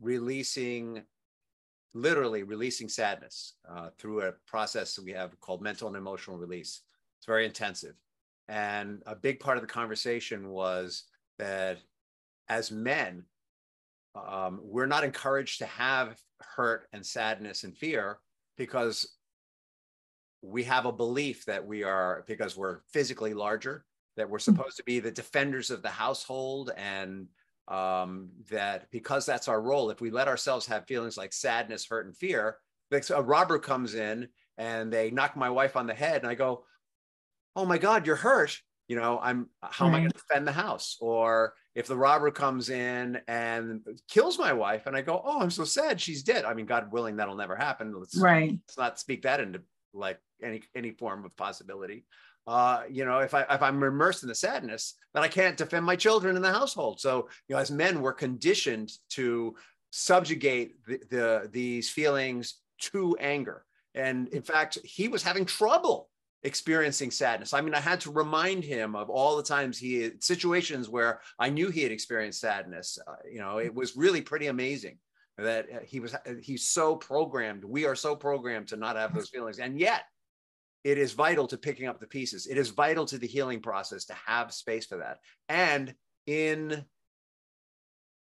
releasing 0.00 1.02
literally 1.94 2.42
releasing 2.42 2.88
sadness 2.88 3.54
uh, 3.68 3.88
through 3.98 4.22
a 4.22 4.32
process 4.46 4.98
we 4.98 5.12
have 5.12 5.38
called 5.40 5.62
mental 5.62 5.88
and 5.88 5.96
emotional 5.96 6.36
release. 6.36 6.82
It's 7.18 7.26
very 7.26 7.44
intensive. 7.44 7.94
And 8.48 9.02
a 9.06 9.14
big 9.14 9.40
part 9.40 9.56
of 9.56 9.62
the 9.62 9.68
conversation 9.68 10.48
was 10.48 11.04
that 11.38 11.78
as 12.48 12.70
men, 12.70 13.24
um, 14.14 14.60
we're 14.62 14.86
not 14.86 15.04
encouraged 15.04 15.58
to 15.58 15.66
have 15.66 16.18
hurt 16.56 16.88
and 16.92 17.04
sadness 17.04 17.64
and 17.64 17.76
fear 17.76 18.18
because 18.56 19.16
we 20.42 20.64
have 20.64 20.86
a 20.86 20.92
belief 20.92 21.44
that 21.44 21.64
we 21.64 21.84
are, 21.84 22.24
because 22.26 22.56
we're 22.56 22.80
physically 22.92 23.34
larger, 23.34 23.84
that 24.16 24.28
we're 24.28 24.38
hmm. 24.38 24.54
supposed 24.54 24.76
to 24.76 24.84
be 24.84 25.00
the 25.00 25.10
defenders 25.10 25.70
of 25.70 25.82
the 25.82 25.88
household 25.88 26.70
and 26.76 27.26
um, 27.70 28.30
that 28.50 28.90
because 28.90 29.24
that's 29.24 29.48
our 29.48 29.62
role, 29.62 29.90
if 29.90 30.00
we 30.00 30.10
let 30.10 30.28
ourselves 30.28 30.66
have 30.66 30.86
feelings 30.86 31.16
like 31.16 31.32
sadness, 31.32 31.86
hurt, 31.86 32.06
and 32.06 32.16
fear, 32.16 32.56
like 32.90 33.08
a 33.10 33.22
robber 33.22 33.58
comes 33.58 33.94
in 33.94 34.28
and 34.58 34.92
they 34.92 35.10
knock 35.10 35.36
my 35.36 35.48
wife 35.48 35.76
on 35.76 35.86
the 35.86 35.94
head, 35.94 36.22
and 36.22 36.30
I 36.30 36.34
go, 36.34 36.64
"Oh 37.54 37.64
my 37.64 37.78
God, 37.78 38.06
you're 38.06 38.16
hurt." 38.16 38.60
You 38.88 38.96
know, 38.96 39.20
I'm 39.22 39.48
how 39.62 39.86
right. 39.86 39.90
am 39.90 39.94
I 39.94 39.98
going 40.00 40.10
to 40.10 40.18
defend 40.18 40.48
the 40.48 40.52
house? 40.52 40.96
Or 41.00 41.54
if 41.76 41.86
the 41.86 41.96
robber 41.96 42.32
comes 42.32 42.70
in 42.70 43.20
and 43.28 43.82
kills 44.08 44.36
my 44.36 44.52
wife, 44.52 44.86
and 44.86 44.96
I 44.96 45.02
go, 45.02 45.22
"Oh, 45.24 45.40
I'm 45.40 45.50
so 45.50 45.64
sad, 45.64 46.00
she's 46.00 46.24
dead." 46.24 46.44
I 46.44 46.54
mean, 46.54 46.66
God 46.66 46.90
willing, 46.90 47.16
that'll 47.16 47.36
never 47.36 47.54
happen. 47.54 47.94
Let's, 47.96 48.20
right. 48.20 48.50
Let's 48.50 48.78
not 48.78 48.98
speak 48.98 49.22
that 49.22 49.38
into 49.38 49.62
like 49.92 50.18
any 50.42 50.62
any 50.74 50.90
form 50.90 51.24
of 51.24 51.36
possibility 51.36 52.04
uh, 52.50 52.82
you 52.90 53.04
know, 53.04 53.20
if 53.20 53.32
I 53.32 53.42
if 53.48 53.62
I'm 53.62 53.80
immersed 53.80 54.24
in 54.24 54.28
the 54.28 54.34
sadness, 54.34 54.96
then 55.14 55.22
I 55.22 55.28
can't 55.28 55.56
defend 55.56 55.86
my 55.86 55.94
children 55.94 56.34
in 56.34 56.42
the 56.42 56.52
household. 56.52 56.98
So, 56.98 57.28
you 57.46 57.54
know, 57.54 57.60
as 57.60 57.70
men, 57.70 58.02
we're 58.02 58.12
conditioned 58.12 58.90
to 59.10 59.54
subjugate 59.90 60.84
the, 60.84 60.98
the 61.10 61.50
these 61.52 61.88
feelings 61.88 62.56
to 62.90 63.16
anger. 63.20 63.64
And 63.94 64.26
in 64.30 64.42
fact, 64.42 64.78
he 64.82 65.06
was 65.06 65.22
having 65.22 65.44
trouble 65.44 66.08
experiencing 66.42 67.12
sadness. 67.12 67.54
I 67.54 67.60
mean, 67.60 67.74
I 67.74 67.78
had 67.78 68.00
to 68.00 68.10
remind 68.10 68.64
him 68.64 68.96
of 68.96 69.10
all 69.10 69.36
the 69.36 69.44
times 69.44 69.78
he 69.78 70.02
had 70.02 70.24
situations 70.24 70.88
where 70.88 71.20
I 71.38 71.50
knew 71.50 71.70
he 71.70 71.84
had 71.84 71.92
experienced 71.92 72.40
sadness. 72.40 72.98
Uh, 73.06 73.14
you 73.30 73.38
know, 73.38 73.58
it 73.58 73.72
was 73.72 73.96
really 73.96 74.22
pretty 74.22 74.48
amazing 74.48 74.98
that 75.38 75.68
he 75.84 76.00
was 76.00 76.16
he's 76.42 76.66
so 76.66 76.96
programmed. 76.96 77.62
We 77.62 77.84
are 77.84 77.94
so 77.94 78.16
programmed 78.16 78.66
to 78.68 78.76
not 78.76 78.96
have 78.96 79.14
those 79.14 79.28
feelings, 79.28 79.60
and 79.60 79.78
yet 79.78 80.02
it 80.84 80.98
is 80.98 81.12
vital 81.12 81.46
to 81.48 81.58
picking 81.58 81.86
up 81.86 82.00
the 82.00 82.06
pieces. 82.06 82.46
It 82.46 82.56
is 82.56 82.70
vital 82.70 83.04
to 83.06 83.18
the 83.18 83.26
healing 83.26 83.60
process 83.60 84.06
to 84.06 84.14
have 84.26 84.52
space 84.52 84.86
for 84.86 84.98
that. 84.98 85.18
And 85.48 85.94
in, 86.26 86.84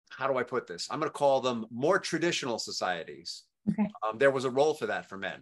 how 0.09 0.27
do 0.27 0.37
I 0.37 0.43
put 0.43 0.67
this? 0.67 0.87
I'm 0.91 0.99
going 0.99 1.09
to 1.09 1.13
call 1.13 1.41
them 1.41 1.65
more 1.71 1.99
traditional 1.99 2.59
societies. 2.59 3.43
Okay. 3.71 3.89
Um, 4.05 4.17
there 4.17 4.31
was 4.31 4.45
a 4.45 4.49
role 4.49 4.73
for 4.73 4.87
that 4.87 5.07
for 5.07 5.17
men. 5.17 5.41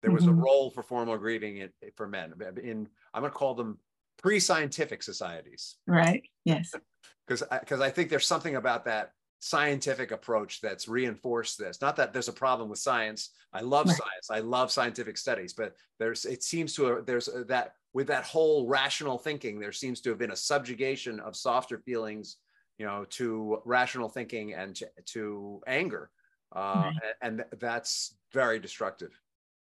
There 0.00 0.10
was 0.10 0.24
mm-hmm. 0.24 0.38
a 0.38 0.42
role 0.42 0.70
for 0.70 0.82
formal 0.82 1.16
grieving 1.16 1.58
in, 1.58 1.70
for 1.96 2.08
men. 2.08 2.32
In 2.62 2.88
I'm 3.14 3.22
going 3.22 3.32
to 3.32 3.38
call 3.38 3.54
them 3.54 3.78
pre-scientific 4.20 5.02
societies. 5.02 5.76
Right. 5.86 6.22
Yes. 6.44 6.72
Because 7.26 7.44
because 7.60 7.80
I 7.80 7.88
think 7.88 8.10
there's 8.10 8.26
something 8.26 8.56
about 8.56 8.84
that 8.86 9.12
scientific 9.44 10.12
approach 10.12 10.60
that's 10.60 10.86
reinforced 10.86 11.58
this. 11.58 11.80
Not 11.80 11.96
that 11.96 12.12
there's 12.12 12.28
a 12.28 12.32
problem 12.32 12.68
with 12.68 12.78
science. 12.78 13.30
I 13.52 13.60
love 13.60 13.86
right. 13.86 13.96
science. 13.96 14.30
I 14.30 14.38
love 14.38 14.70
scientific 14.70 15.18
studies, 15.18 15.52
but 15.52 15.74
there's 15.98 16.24
it 16.24 16.44
seems 16.44 16.76
to 16.76 16.84
have, 16.84 17.06
there's 17.06 17.28
that 17.48 17.72
with 17.92 18.06
that 18.06 18.22
whole 18.22 18.68
rational 18.68 19.18
thinking, 19.18 19.58
there 19.58 19.72
seems 19.72 20.00
to 20.02 20.10
have 20.10 20.18
been 20.20 20.30
a 20.30 20.36
subjugation 20.36 21.18
of 21.18 21.34
softer 21.34 21.78
feelings, 21.78 22.36
you 22.78 22.86
know, 22.86 23.04
to 23.10 23.58
rational 23.64 24.08
thinking 24.08 24.54
and 24.54 24.76
to, 24.76 24.86
to 25.06 25.60
anger, 25.66 26.10
uh, 26.54 26.92
right. 26.92 26.96
and 27.20 27.44
that's 27.58 28.14
very 28.32 28.60
destructive. 28.60 29.10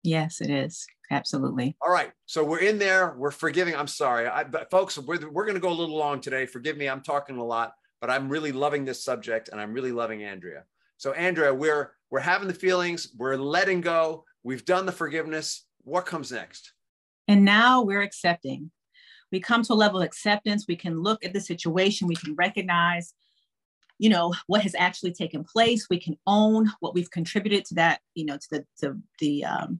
Yes, 0.04 0.40
it 0.40 0.50
is. 0.50 0.88
Absolutely. 1.12 1.76
All 1.82 1.92
right. 1.92 2.14
So 2.26 2.42
we're 2.42 2.60
in 2.60 2.80
there. 2.80 3.16
We're 3.18 3.32
forgiving. 3.32 3.76
I'm 3.76 3.88
sorry. 3.88 4.28
I, 4.28 4.46
but 4.46 4.72
folks, 4.72 4.98
we're, 4.98 5.30
we're 5.30 5.46
going 5.46 5.56
to 5.56 5.62
go 5.62 5.72
a 5.72 5.76
little 5.76 5.98
long 5.98 6.22
today. 6.22 6.46
Forgive 6.46 6.78
me. 6.78 6.88
I'm 6.88 7.02
talking 7.02 7.36
a 7.36 7.44
lot 7.44 7.74
but 8.02 8.10
I'm 8.10 8.30
really 8.30 8.52
loving 8.52 8.86
this 8.86 9.04
subject 9.04 9.50
and 9.50 9.60
I'm 9.60 9.74
really 9.74 9.92
loving 9.92 10.24
Andrea. 10.24 10.64
So 10.98 11.14
Andrea, 11.14 11.54
we're 11.54 11.92
we're 12.10 12.20
having 12.20 12.48
the 12.48 12.54
feelings, 12.54 13.10
we're 13.18 13.36
letting 13.36 13.82
go, 13.82 14.24
we've 14.44 14.66
done 14.66 14.86
the 14.86 14.92
forgiveness. 14.92 15.66
What 15.84 16.06
comes 16.06 16.32
next? 16.32 16.74
And 17.28 17.44
now 17.44 17.82
we're 17.82 18.02
accepting. 18.02 18.72
We 19.32 19.40
come 19.42 19.64
to 19.64 19.74
a 19.74 19.76
level 19.76 20.02
of 20.02 20.06
acceptance. 20.06 20.66
We 20.68 20.78
can 20.78 21.02
look 21.02 21.24
at 21.26 21.34
the 21.34 21.42
situation. 21.42 22.08
We 22.08 22.16
can 22.16 22.34
recognize, 22.36 23.14
you 24.00 24.10
know, 24.10 24.34
what 24.48 24.62
has 24.62 24.74
actually 24.76 25.12
taken 25.12 25.44
place. 25.44 25.88
We 25.90 26.00
can 26.00 26.18
own 26.26 26.72
what 26.80 26.94
we've 26.94 27.12
contributed 27.12 27.66
to 27.66 27.76
that, 27.76 28.00
you 28.16 28.26
know, 28.26 28.38
to 28.38 28.48
the 28.52 28.66
to 28.80 28.98
the 29.20 29.44
um, 29.44 29.80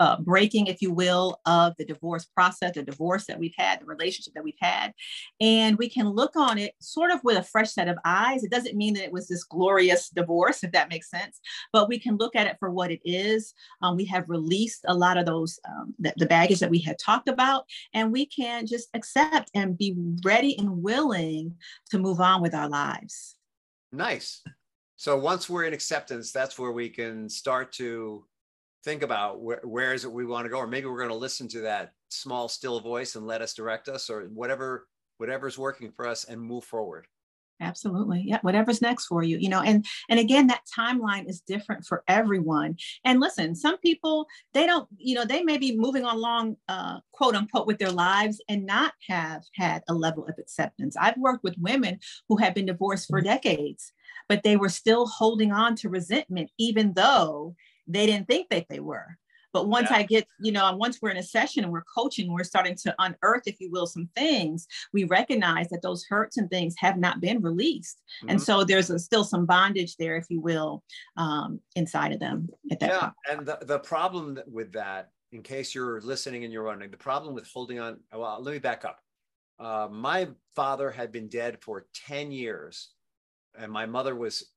uh, 0.00 0.16
breaking, 0.20 0.66
if 0.66 0.82
you 0.82 0.92
will, 0.92 1.40
of 1.46 1.74
the 1.76 1.84
divorce 1.84 2.24
process, 2.24 2.74
the 2.74 2.82
divorce 2.82 3.26
that 3.26 3.38
we've 3.38 3.54
had, 3.56 3.80
the 3.80 3.86
relationship 3.86 4.34
that 4.34 4.44
we've 4.44 4.54
had. 4.60 4.92
And 5.40 5.78
we 5.78 5.88
can 5.88 6.08
look 6.08 6.36
on 6.36 6.58
it 6.58 6.74
sort 6.80 7.10
of 7.10 7.22
with 7.24 7.36
a 7.36 7.42
fresh 7.42 7.72
set 7.72 7.88
of 7.88 7.98
eyes. 8.04 8.44
It 8.44 8.50
doesn't 8.50 8.76
mean 8.76 8.94
that 8.94 9.04
it 9.04 9.12
was 9.12 9.28
this 9.28 9.44
glorious 9.44 10.08
divorce, 10.10 10.64
if 10.64 10.72
that 10.72 10.90
makes 10.90 11.10
sense, 11.10 11.40
but 11.72 11.88
we 11.88 11.98
can 11.98 12.16
look 12.16 12.36
at 12.36 12.46
it 12.46 12.56
for 12.58 12.70
what 12.70 12.90
it 12.90 13.00
is. 13.04 13.54
Um, 13.82 13.96
we 13.96 14.04
have 14.06 14.28
released 14.28 14.84
a 14.86 14.94
lot 14.94 15.16
of 15.16 15.26
those, 15.26 15.58
um, 15.68 15.94
the, 15.98 16.12
the 16.16 16.26
baggage 16.26 16.60
that 16.60 16.70
we 16.70 16.78
had 16.78 16.98
talked 16.98 17.28
about, 17.28 17.64
and 17.94 18.12
we 18.12 18.26
can 18.26 18.66
just 18.66 18.88
accept 18.94 19.50
and 19.54 19.78
be 19.78 19.94
ready 20.24 20.58
and 20.58 20.82
willing 20.82 21.54
to 21.90 21.98
move 21.98 22.20
on 22.20 22.42
with 22.42 22.54
our 22.54 22.68
lives. 22.68 23.36
Nice. 23.92 24.42
So 24.96 25.16
once 25.16 25.48
we're 25.48 25.64
in 25.64 25.72
acceptance, 25.72 26.32
that's 26.32 26.58
where 26.58 26.72
we 26.72 26.88
can 26.88 27.28
start 27.28 27.72
to 27.74 28.24
think 28.88 29.02
about 29.02 29.42
where, 29.42 29.60
where 29.64 29.92
is 29.92 30.06
it 30.06 30.10
we 30.10 30.24
want 30.24 30.46
to 30.46 30.48
go 30.48 30.56
or 30.56 30.66
maybe 30.66 30.86
we're 30.86 30.96
going 30.96 31.10
to 31.10 31.14
listen 31.14 31.46
to 31.46 31.60
that 31.60 31.92
small 32.08 32.48
still 32.48 32.80
voice 32.80 33.16
and 33.16 33.26
let 33.26 33.42
us 33.42 33.52
direct 33.52 33.86
us 33.86 34.08
or 34.08 34.22
whatever 34.32 34.86
whatever's 35.18 35.58
working 35.58 35.92
for 35.92 36.06
us 36.06 36.24
and 36.24 36.40
move 36.40 36.64
forward. 36.64 37.06
Absolutely. 37.60 38.22
Yeah 38.24 38.38
whatever's 38.40 38.80
next 38.80 39.04
for 39.04 39.22
you 39.22 39.36
you 39.36 39.50
know 39.50 39.60
and 39.60 39.84
and 40.08 40.18
again 40.18 40.46
that 40.46 40.62
timeline 40.74 41.28
is 41.28 41.42
different 41.42 41.84
for 41.84 42.02
everyone. 42.08 42.78
And 43.04 43.20
listen 43.20 43.54
some 43.54 43.76
people 43.76 44.26
they 44.54 44.64
don't 44.64 44.88
you 44.96 45.14
know 45.14 45.26
they 45.26 45.42
may 45.42 45.58
be 45.58 45.76
moving 45.76 46.04
along 46.04 46.56
uh, 46.68 47.00
quote 47.12 47.34
unquote 47.34 47.66
with 47.66 47.78
their 47.78 47.92
lives 47.92 48.40
and 48.48 48.64
not 48.64 48.94
have 49.06 49.42
had 49.52 49.82
a 49.90 49.92
level 49.92 50.26
of 50.26 50.36
acceptance. 50.38 50.96
I've 50.96 51.18
worked 51.18 51.44
with 51.44 51.56
women 51.58 51.98
who 52.26 52.38
have 52.38 52.54
been 52.54 52.64
divorced 52.64 53.08
for 53.10 53.20
decades 53.20 53.92
but 54.30 54.44
they 54.44 54.56
were 54.56 54.70
still 54.70 55.06
holding 55.06 55.52
on 55.52 55.76
to 55.76 55.90
resentment 55.90 56.50
even 56.58 56.94
though 56.94 57.54
they 57.88 58.06
didn't 58.06 58.28
think 58.28 58.48
that 58.50 58.66
they 58.68 58.80
were 58.80 59.18
but 59.52 59.68
once 59.68 59.88
yeah. 59.90 59.98
I 59.98 60.02
get, 60.02 60.26
you 60.40 60.52
know, 60.52 60.76
once 60.76 60.98
we're 61.00 61.10
in 61.10 61.16
a 61.16 61.22
session 61.22 61.64
and 61.64 61.72
we're 61.72 61.84
coaching, 61.94 62.32
we're 62.32 62.44
starting 62.44 62.76
to 62.82 62.94
unearth, 62.98 63.44
if 63.46 63.60
you 63.60 63.70
will, 63.70 63.86
some 63.86 64.08
things, 64.14 64.66
we 64.92 65.04
recognize 65.04 65.68
that 65.70 65.82
those 65.82 66.04
hurts 66.08 66.36
and 66.36 66.50
things 66.50 66.74
have 66.78 66.98
not 66.98 67.20
been 67.20 67.40
released. 67.40 68.00
Mm-hmm. 68.20 68.30
And 68.30 68.42
so 68.42 68.64
there's 68.64 68.90
a, 68.90 68.98
still 68.98 69.24
some 69.24 69.46
bondage 69.46 69.96
there, 69.96 70.16
if 70.16 70.26
you 70.28 70.40
will, 70.40 70.82
um, 71.16 71.60
inside 71.76 72.12
of 72.12 72.20
them 72.20 72.48
at 72.70 72.80
that 72.80 72.90
yeah. 72.90 73.00
Point. 73.00 73.12
And 73.30 73.46
the, 73.46 73.58
the 73.62 73.78
problem 73.78 74.38
with 74.46 74.72
that, 74.72 75.10
in 75.32 75.42
case 75.42 75.74
you're 75.74 76.00
listening 76.02 76.44
and 76.44 76.52
you're 76.52 76.64
wondering, 76.64 76.90
the 76.90 76.96
problem 76.96 77.34
with 77.34 77.48
holding 77.52 77.80
on, 77.80 78.00
well, 78.12 78.38
let 78.42 78.52
me 78.52 78.58
back 78.58 78.84
up. 78.84 79.00
Uh, 79.58 79.88
my 79.90 80.28
father 80.54 80.90
had 80.90 81.10
been 81.10 81.28
dead 81.28 81.58
for 81.62 81.86
10 82.06 82.30
years 82.30 82.90
and 83.58 83.72
my 83.72 83.86
mother 83.86 84.14
was 84.14 84.52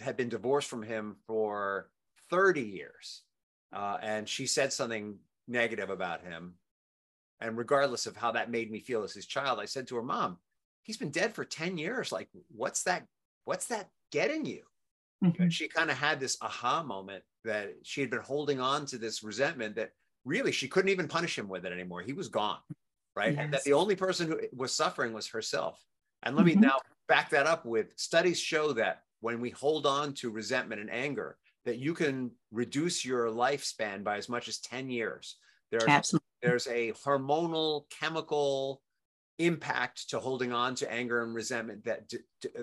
had 0.00 0.16
been 0.16 0.28
divorced 0.28 0.68
from 0.68 0.82
him 0.82 1.16
for 1.26 1.88
30 2.34 2.62
years 2.62 3.22
uh, 3.72 3.98
and 4.02 4.28
she 4.28 4.46
said 4.46 4.72
something 4.72 5.16
negative 5.46 5.90
about 5.90 6.22
him. 6.22 6.54
And 7.40 7.56
regardless 7.58 8.06
of 8.06 8.16
how 8.16 8.32
that 8.32 8.50
made 8.50 8.70
me 8.70 8.80
feel 8.80 9.02
as 9.02 9.12
his 9.12 9.26
child, 9.26 9.60
I 9.60 9.66
said 9.66 9.86
to 9.88 9.96
her, 9.96 10.02
Mom, 10.02 10.38
he's 10.82 10.96
been 10.96 11.10
dead 11.10 11.34
for 11.34 11.44
10 11.44 11.76
years. 11.78 12.12
Like, 12.12 12.28
what's 12.54 12.84
that? 12.84 13.06
What's 13.44 13.66
that 13.66 13.88
getting 14.12 14.46
you? 14.46 14.62
Mm-hmm. 15.24 15.42
And 15.42 15.52
she 15.52 15.68
kind 15.68 15.90
of 15.90 15.96
had 15.96 16.20
this 16.20 16.38
aha 16.40 16.82
moment 16.82 17.24
that 17.44 17.74
she 17.82 18.00
had 18.00 18.10
been 18.10 18.20
holding 18.20 18.60
on 18.60 18.86
to 18.86 18.98
this 18.98 19.22
resentment 19.22 19.76
that 19.76 19.90
really 20.24 20.52
she 20.52 20.68
couldn't 20.68 20.90
even 20.90 21.08
punish 21.08 21.38
him 21.38 21.48
with 21.48 21.66
it 21.66 21.72
anymore. 21.72 22.00
He 22.00 22.12
was 22.12 22.28
gone. 22.28 22.58
Right. 23.16 23.34
Yes. 23.34 23.42
And 23.42 23.54
that 23.54 23.64
the 23.64 23.74
only 23.74 23.96
person 23.96 24.26
who 24.26 24.40
was 24.56 24.74
suffering 24.74 25.12
was 25.12 25.28
herself. 25.28 25.80
And 26.22 26.34
let 26.34 26.46
mm-hmm. 26.46 26.60
me 26.60 26.66
now 26.66 26.78
back 27.08 27.30
that 27.30 27.46
up 27.46 27.64
with 27.64 27.92
studies 27.96 28.40
show 28.40 28.72
that 28.72 29.02
when 29.20 29.40
we 29.40 29.50
hold 29.50 29.86
on 29.86 30.14
to 30.14 30.30
resentment 30.30 30.80
and 30.80 30.90
anger, 30.90 31.36
that 31.64 31.78
you 31.78 31.94
can 31.94 32.30
reduce 32.50 33.04
your 33.04 33.26
lifespan 33.28 34.04
by 34.04 34.16
as 34.16 34.28
much 34.28 34.48
as 34.48 34.58
10 34.58 34.90
years. 34.90 35.36
There's, 35.70 35.84
Absolutely. 35.84 36.26
there's 36.42 36.66
a 36.66 36.92
hormonal 36.92 37.84
chemical 37.90 38.82
impact 39.38 40.10
to 40.10 40.20
holding 40.20 40.52
on 40.52 40.74
to 40.76 40.92
anger 40.92 41.22
and 41.22 41.34
resentment 41.34 41.84
that 41.84 42.08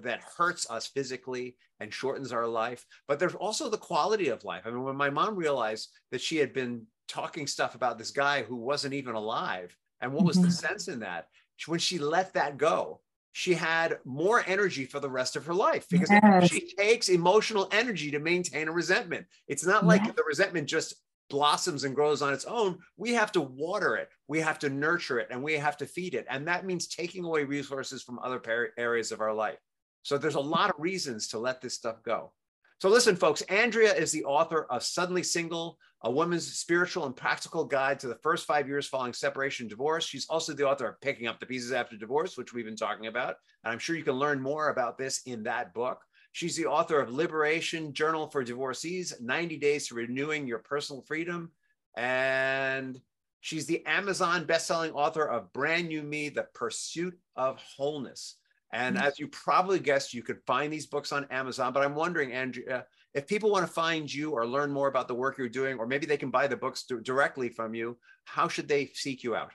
that 0.04 0.22
hurts 0.38 0.70
us 0.70 0.88
physically 0.88 1.58
and 1.82 1.94
shortens 1.94 2.32
our 2.32 2.48
life 2.48 2.86
but 3.10 3.20
there's 3.20 3.36
also 3.36 3.70
the 3.70 3.78
quality 3.78 4.30
of 4.30 4.46
life 4.46 4.62
i 4.66 4.70
mean 4.70 4.84
when 4.84 4.96
my 4.96 5.10
mom 5.10 5.36
realized 5.36 5.90
that 6.12 6.22
she 6.22 6.38
had 6.38 6.54
been 6.54 6.82
talking 7.10 7.46
stuff 7.46 7.76
about 7.76 7.98
this 7.98 8.12
guy 8.12 8.42
who 8.44 8.56
wasn't 8.56 8.94
even 8.94 9.16
alive 9.16 9.76
and 10.00 10.14
what 10.14 10.24
was 10.24 10.38
mm-hmm. 10.38 10.46
the 10.46 10.52
sense 10.52 10.88
in 10.88 11.00
that 11.00 11.28
when 11.68 11.80
she 11.80 12.00
let 12.00 12.32
that 12.34 12.58
go 12.58 13.02
she 13.34 13.54
had 13.54 14.00
more 14.04 14.44
energy 14.46 14.86
for 14.86 15.00
the 15.00 15.10
rest 15.10 15.36
of 15.36 15.46
her 15.46 15.54
life 15.54 15.88
because 15.90 16.10
yes. 16.10 16.50
she 16.50 16.74
takes 16.76 17.10
emotional 17.10 17.70
energy 17.72 18.12
to 18.12 18.20
maintain 18.20 18.68
a 18.68 18.72
resentment. 18.72 19.26
It's 19.48 19.66
not 19.66 19.86
like 19.86 20.04
yes. 20.04 20.16
the 20.16 20.24
resentment 20.28 20.68
just 20.68 20.96
blossoms 21.30 21.86
and 21.86 21.96
grows 21.96 22.22
on 22.22 22.34
its 22.34 22.46
own. 22.46 22.78
We 22.98 23.14
have 23.14 23.32
to 23.34 23.42
water 23.42 23.96
it, 23.96 24.10
we 24.28 24.40
have 24.42 24.60
to 24.60 24.70
nurture 24.70 25.20
it, 25.20 25.30
and 25.32 25.42
we 25.42 25.54
have 25.54 25.78
to 25.78 25.86
feed 25.86 26.14
it. 26.14 26.26
And 26.30 26.48
that 26.48 26.66
means 26.66 26.88
taking 26.88 27.24
away 27.24 27.46
resources 27.46 28.04
from 28.04 28.20
other 28.20 28.42
areas 28.78 29.12
of 29.12 29.22
our 29.22 29.34
life. 29.34 29.60
So 30.04 30.18
there's 30.18 30.36
a 30.36 30.40
lot 30.40 30.70
of 30.70 30.76
reasons 30.80 31.30
to 31.30 31.40
let 31.40 31.62
this 31.62 31.74
stuff 31.74 32.04
go. 32.04 32.34
So 32.82 32.90
listen, 32.90 33.16
folks, 33.16 33.44
Andrea 33.44 33.94
is 33.94 34.12
the 34.12 34.26
author 34.26 34.66
of 34.70 34.84
Suddenly 34.84 35.24
Single, 35.24 35.78
a 36.04 36.12
woman's 36.12 36.52
spiritual 36.52 37.06
and 37.06 37.16
practical 37.16 37.64
guide 37.64 38.00
to 38.00 38.08
the 38.08 38.16
first 38.16 38.48
five 38.48 38.68
years 38.68 38.88
following 38.88 39.14
separation 39.14 39.66
and 39.66 39.70
divorce. 39.70 40.06
She's 40.06 40.28
also 40.28 40.54
the 40.54 40.68
author 40.68 40.88
of 40.88 41.02
Picking 41.02 41.28
Up 41.28 41.40
the 41.40 41.46
Pieces 41.46 41.72
After 41.72 41.96
Divorce, 41.96 42.38
which 42.38 42.54
we've 42.54 42.66
been 42.66 42.76
talking 42.76 43.08
about. 43.08 43.36
And 43.64 43.72
I'm 43.72 43.80
sure 43.80 43.96
you 43.96 44.04
can 44.04 44.16
learn 44.16 44.42
more 44.42 44.70
about 44.70 44.98
this 44.98 45.22
in 45.26 45.44
that 45.44 45.74
book. 45.74 46.00
She's 46.32 46.56
the 46.56 46.66
author 46.66 47.00
of 47.00 47.12
Liberation 47.12 47.94
Journal 47.94 48.28
for 48.28 48.44
Divorcees 48.44 49.14
90 49.22 49.58
Days 49.58 49.88
to 49.88 49.96
Renewing 49.96 50.48
Your 50.48 50.60
Personal 50.60 51.04
Freedom. 51.04 51.52
And 51.96 53.00
she's 53.42 53.68
the 53.68 53.86
Amazon 53.86 54.46
bestselling 54.46 54.94
author 54.96 55.28
of 55.28 55.54
Brand 55.54 55.90
New 55.90 56.02
Me 56.02 56.30
The 56.30 56.48
Pursuit 56.56 57.18
of 57.36 57.60
Wholeness. 57.78 58.38
And 58.74 58.96
mm-hmm. 58.96 59.06
as 59.06 59.20
you 59.20 59.28
probably 59.28 59.80
guessed, 59.80 60.14
you 60.14 60.24
could 60.24 60.40
find 60.48 60.72
these 60.72 60.88
books 60.88 61.12
on 61.12 61.26
Amazon. 61.26 61.74
But 61.74 61.84
I'm 61.84 61.96
wondering, 61.96 62.32
Andrea, 62.32 62.86
if 63.14 63.28
people 63.28 63.52
want 63.52 63.66
to 63.66 63.72
find 63.72 64.12
you 64.12 64.32
or 64.32 64.46
learn 64.46 64.72
more 64.72 64.88
about 64.88 65.08
the 65.08 65.16
work 65.16 65.38
you're 65.38 65.50
doing, 65.50 65.78
or 65.78 65.86
maybe 65.86 66.06
they 66.06 66.18
can 66.18 66.30
buy 66.30 66.48
the 66.48 66.58
books 66.58 66.84
directly 67.04 67.50
from 67.50 67.74
you, 67.74 67.98
how 68.26 68.48
should 68.48 68.68
they 68.68 68.92
seek 68.94 69.24
you 69.24 69.36
out? 69.36 69.52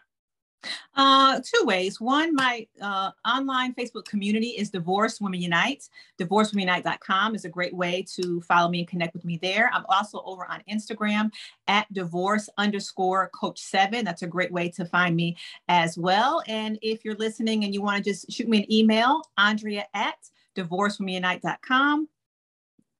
Uh, 0.95 1.40
two 1.40 1.64
ways. 1.64 2.01
One, 2.01 2.35
my 2.35 2.66
uh, 2.81 3.11
online 3.27 3.75
Facebook 3.75 4.07
community 4.07 4.49
is 4.49 4.71
Divorce 4.71 5.21
Women 5.21 5.40
Unite. 5.40 5.88
DivorceWomenUnite.com 6.19 7.35
is 7.35 7.45
a 7.45 7.49
great 7.49 7.75
way 7.75 8.05
to 8.16 8.40
follow 8.40 8.69
me 8.69 8.81
and 8.81 8.88
connect 8.88 9.14
with 9.14 9.25
me 9.25 9.38
there. 9.40 9.71
I'm 9.73 9.85
also 9.88 10.23
over 10.25 10.51
on 10.51 10.62
Instagram 10.71 11.31
at 11.69 11.92
divorce 11.92 12.49
underscore 12.59 13.29
coach 13.29 13.61
seven. 13.61 14.05
That's 14.05 14.23
a 14.23 14.27
great 14.27 14.53
way 14.53 14.69
to 14.71 14.85
find 14.87 15.14
me 15.14 15.37
as 15.69 15.99
well. 15.99 16.42
And 16.49 16.79
if 16.83 17.05
you're 17.05 17.14
listening 17.16 17.64
and 17.64 17.75
you 17.75 17.83
want 17.83 18.03
to 18.03 18.11
just 18.11 18.31
shoot 18.33 18.49
me 18.49 18.59
an 18.59 18.73
email, 18.73 19.23
Andrea 19.37 19.87
at 19.95 20.16
divorcewomenunite.com 20.57 22.09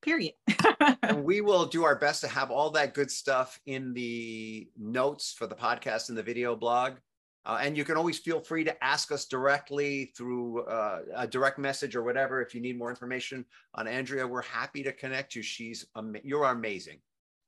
period. 0.03 0.35
and 1.03 1.25
we 1.25 1.41
will 1.41 1.67
do 1.67 1.85
our 1.85 1.97
best 1.97 2.21
to 2.23 2.29
have 2.29 2.51
all 2.51 2.71
that 2.71 2.95
good 2.95 3.11
stuff 3.11 3.61
in 3.67 3.93
the 3.93 4.69
notes 4.79 5.35
for 5.37 5.47
the 5.47 5.55
podcast 5.55 6.09
and 6.09 6.19
the 6.19 6.23
video 6.23 6.57
blog. 6.57 6.95
Uh, 7.45 7.59
and 7.63 7.77
you 7.77 7.85
can 7.85 7.97
always 7.97 8.19
feel 8.19 8.41
free 8.41 8.65
to 8.65 8.85
ask 8.85 9.13
us 9.13 9.27
directly 9.27 10.13
through 10.17 10.63
uh, 10.65 11.01
a 11.15 11.29
direct 11.29 11.59
message 11.59 11.95
or 11.95 12.03
whatever 12.03 12.43
if 12.43 12.55
you 12.55 12.61
need 12.61 12.77
more 12.77 12.91
information 12.91 13.45
on 13.75 13.87
Andrea. 13.87 14.27
We're 14.27 14.43
happy 14.43 14.83
to 14.83 14.93
connect 14.93 15.37
you. 15.37 15.43
She's 15.43 15.87
am- 15.97 16.17
you're 16.25 16.45
amazing. 16.45 16.99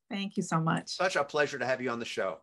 Thank 0.09 0.37
you 0.37 0.45
so 0.45 0.61
much. 0.61 0.91
Such 0.91 1.17
a 1.17 1.25
pleasure 1.25 1.59
to 1.59 1.67
have 1.67 1.81
you 1.81 1.91
on 1.91 1.99
the 1.99 2.05
show. 2.05 2.39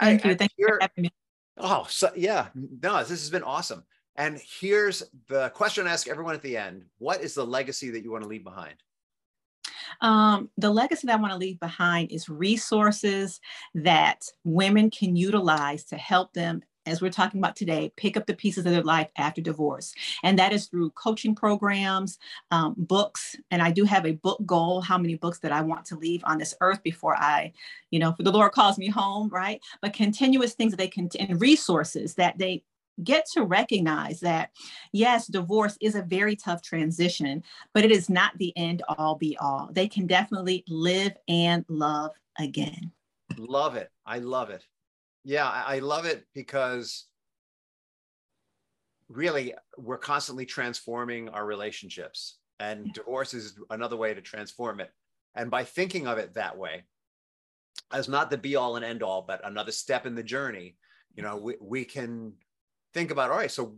Thank 0.00 0.24
I, 0.24 0.30
you. 0.30 0.34
Thank 0.36 0.52
you 0.56 0.68
for 0.68 0.78
having 0.80 1.02
me. 1.02 1.10
Oh, 1.58 1.84
so 1.88 2.12
yeah, 2.16 2.46
no, 2.54 2.98
this 3.00 3.10
has 3.10 3.28
been 3.28 3.42
awesome. 3.42 3.84
And 4.16 4.40
here's 4.60 5.02
the 5.28 5.50
question 5.50 5.86
I 5.86 5.92
ask 5.92 6.08
everyone 6.08 6.34
at 6.34 6.42
the 6.42 6.56
end: 6.56 6.84
What 6.98 7.22
is 7.22 7.34
the 7.34 7.44
legacy 7.44 7.90
that 7.90 8.04
you 8.04 8.12
want 8.12 8.22
to 8.22 8.28
leave 8.28 8.44
behind? 8.44 8.76
Um, 10.00 10.50
the 10.56 10.70
legacy 10.70 11.06
that 11.06 11.18
I 11.18 11.20
want 11.20 11.32
to 11.32 11.38
leave 11.38 11.60
behind 11.60 12.10
is 12.10 12.28
resources 12.28 13.40
that 13.74 14.24
women 14.44 14.90
can 14.90 15.16
utilize 15.16 15.84
to 15.84 15.96
help 15.96 16.32
them 16.32 16.62
as 16.86 17.00
we're 17.00 17.10
talking 17.10 17.40
about 17.40 17.56
today, 17.56 17.92
pick 17.96 18.16
up 18.16 18.26
the 18.26 18.34
pieces 18.34 18.66
of 18.66 18.72
their 18.72 18.82
life 18.82 19.08
after 19.16 19.40
divorce. 19.40 19.94
And 20.22 20.38
that 20.38 20.52
is 20.52 20.66
through 20.66 20.90
coaching 20.90 21.34
programs, 21.34 22.18
um, 22.50 22.74
books. 22.76 23.36
And 23.50 23.62
I 23.62 23.70
do 23.70 23.84
have 23.84 24.06
a 24.06 24.12
book 24.12 24.44
goal, 24.44 24.80
how 24.80 24.98
many 24.98 25.14
books 25.14 25.38
that 25.40 25.52
I 25.52 25.60
want 25.62 25.84
to 25.86 25.96
leave 25.96 26.22
on 26.24 26.38
this 26.38 26.54
earth 26.60 26.82
before 26.82 27.16
I, 27.16 27.52
you 27.90 27.98
know, 27.98 28.12
for 28.12 28.22
the 28.22 28.32
Lord 28.32 28.52
calls 28.52 28.78
me 28.78 28.88
home, 28.88 29.28
right? 29.28 29.60
But 29.80 29.92
continuous 29.92 30.54
things 30.54 30.72
that 30.72 30.78
they 30.78 30.88
can, 30.88 31.08
and 31.18 31.40
resources 31.40 32.14
that 32.14 32.38
they 32.38 32.64
get 33.02 33.26
to 33.32 33.44
recognize 33.44 34.20
that 34.20 34.50
yes 34.92 35.26
divorce 35.26 35.76
is 35.80 35.94
a 35.94 36.02
very 36.02 36.36
tough 36.36 36.62
transition 36.62 37.42
but 37.72 37.84
it 37.84 37.90
is 37.90 38.10
not 38.10 38.36
the 38.38 38.56
end 38.56 38.82
all 38.88 39.14
be 39.14 39.36
all. 39.38 39.70
They 39.72 39.88
can 39.88 40.06
definitely 40.06 40.64
live 40.68 41.12
and 41.28 41.64
love 41.68 42.12
again. 42.38 42.92
Love 43.38 43.76
it. 43.76 43.90
I 44.04 44.18
love 44.18 44.50
it. 44.50 44.64
Yeah 45.24 45.48
i 45.48 45.78
love 45.78 46.04
it 46.04 46.26
because 46.34 47.06
really 49.08 49.54
we're 49.76 49.98
constantly 49.98 50.46
transforming 50.46 51.28
our 51.28 51.44
relationships 51.44 52.38
and 52.58 52.86
yeah. 52.86 52.92
divorce 52.94 53.34
is 53.34 53.54
another 53.70 53.96
way 53.96 54.14
to 54.14 54.20
transform 54.20 54.80
it. 54.80 54.90
And 55.34 55.50
by 55.50 55.64
thinking 55.64 56.06
of 56.06 56.18
it 56.18 56.34
that 56.34 56.56
way 56.56 56.84
as 57.92 58.08
not 58.08 58.30
the 58.30 58.38
be 58.38 58.56
all 58.56 58.76
and 58.76 58.84
end 58.84 59.02
all 59.02 59.22
but 59.22 59.40
another 59.44 59.72
step 59.72 60.06
in 60.06 60.14
the 60.14 60.22
journey 60.22 60.76
you 61.14 61.22
know 61.22 61.36
we, 61.36 61.54
we 61.60 61.84
can 61.84 62.32
think 62.94 63.10
about 63.10 63.30
all 63.30 63.36
right 63.36 63.50
so 63.50 63.76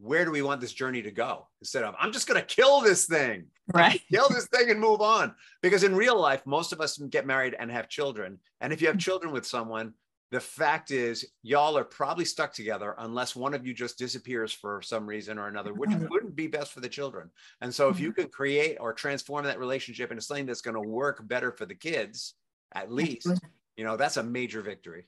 where 0.00 0.24
do 0.24 0.30
we 0.30 0.42
want 0.42 0.60
this 0.60 0.72
journey 0.72 1.02
to 1.02 1.10
go? 1.10 1.46
Instead 1.60 1.84
of 1.84 1.94
i'm 1.98 2.12
just 2.12 2.26
going 2.26 2.40
to 2.40 2.46
kill 2.46 2.80
this 2.80 3.06
thing. 3.06 3.46
Right. 3.72 4.00
kill 4.10 4.28
this 4.28 4.46
thing 4.54 4.70
and 4.70 4.80
move 4.80 5.00
on. 5.00 5.34
Because 5.62 5.84
in 5.84 5.94
real 5.94 6.18
life 6.20 6.44
most 6.46 6.72
of 6.72 6.80
us 6.80 6.98
get 6.98 7.26
married 7.26 7.54
and 7.58 7.70
have 7.70 7.88
children. 7.88 8.38
And 8.60 8.72
if 8.72 8.80
you 8.80 8.88
have 8.88 8.98
children 8.98 9.32
with 9.32 9.46
someone 9.46 9.94
the 10.30 10.40
fact 10.40 10.90
is 10.90 11.26
y'all 11.42 11.76
are 11.76 11.84
probably 11.84 12.24
stuck 12.24 12.54
together 12.54 12.94
unless 12.98 13.36
one 13.36 13.52
of 13.52 13.66
you 13.66 13.74
just 13.74 13.98
disappears 13.98 14.50
for 14.50 14.80
some 14.80 15.06
reason 15.06 15.38
or 15.38 15.48
another 15.48 15.74
which 15.74 15.90
wouldn't 16.10 16.34
be 16.34 16.46
best 16.46 16.72
for 16.72 16.80
the 16.80 16.88
children. 16.88 17.30
And 17.60 17.74
so 17.74 17.90
if 17.90 18.00
you 18.00 18.12
mm-hmm. 18.12 18.22
can 18.22 18.30
create 18.30 18.78
or 18.80 18.94
transform 18.94 19.44
that 19.44 19.58
relationship 19.58 20.10
into 20.10 20.22
something 20.22 20.46
that's 20.46 20.62
going 20.62 20.82
to 20.82 20.88
work 20.88 21.26
better 21.28 21.52
for 21.52 21.66
the 21.66 21.74
kids 21.74 22.34
at 22.74 22.90
least 22.90 23.28
you 23.76 23.84
know 23.84 23.96
that's 23.96 24.16
a 24.16 24.22
major 24.22 24.62
victory 24.62 25.06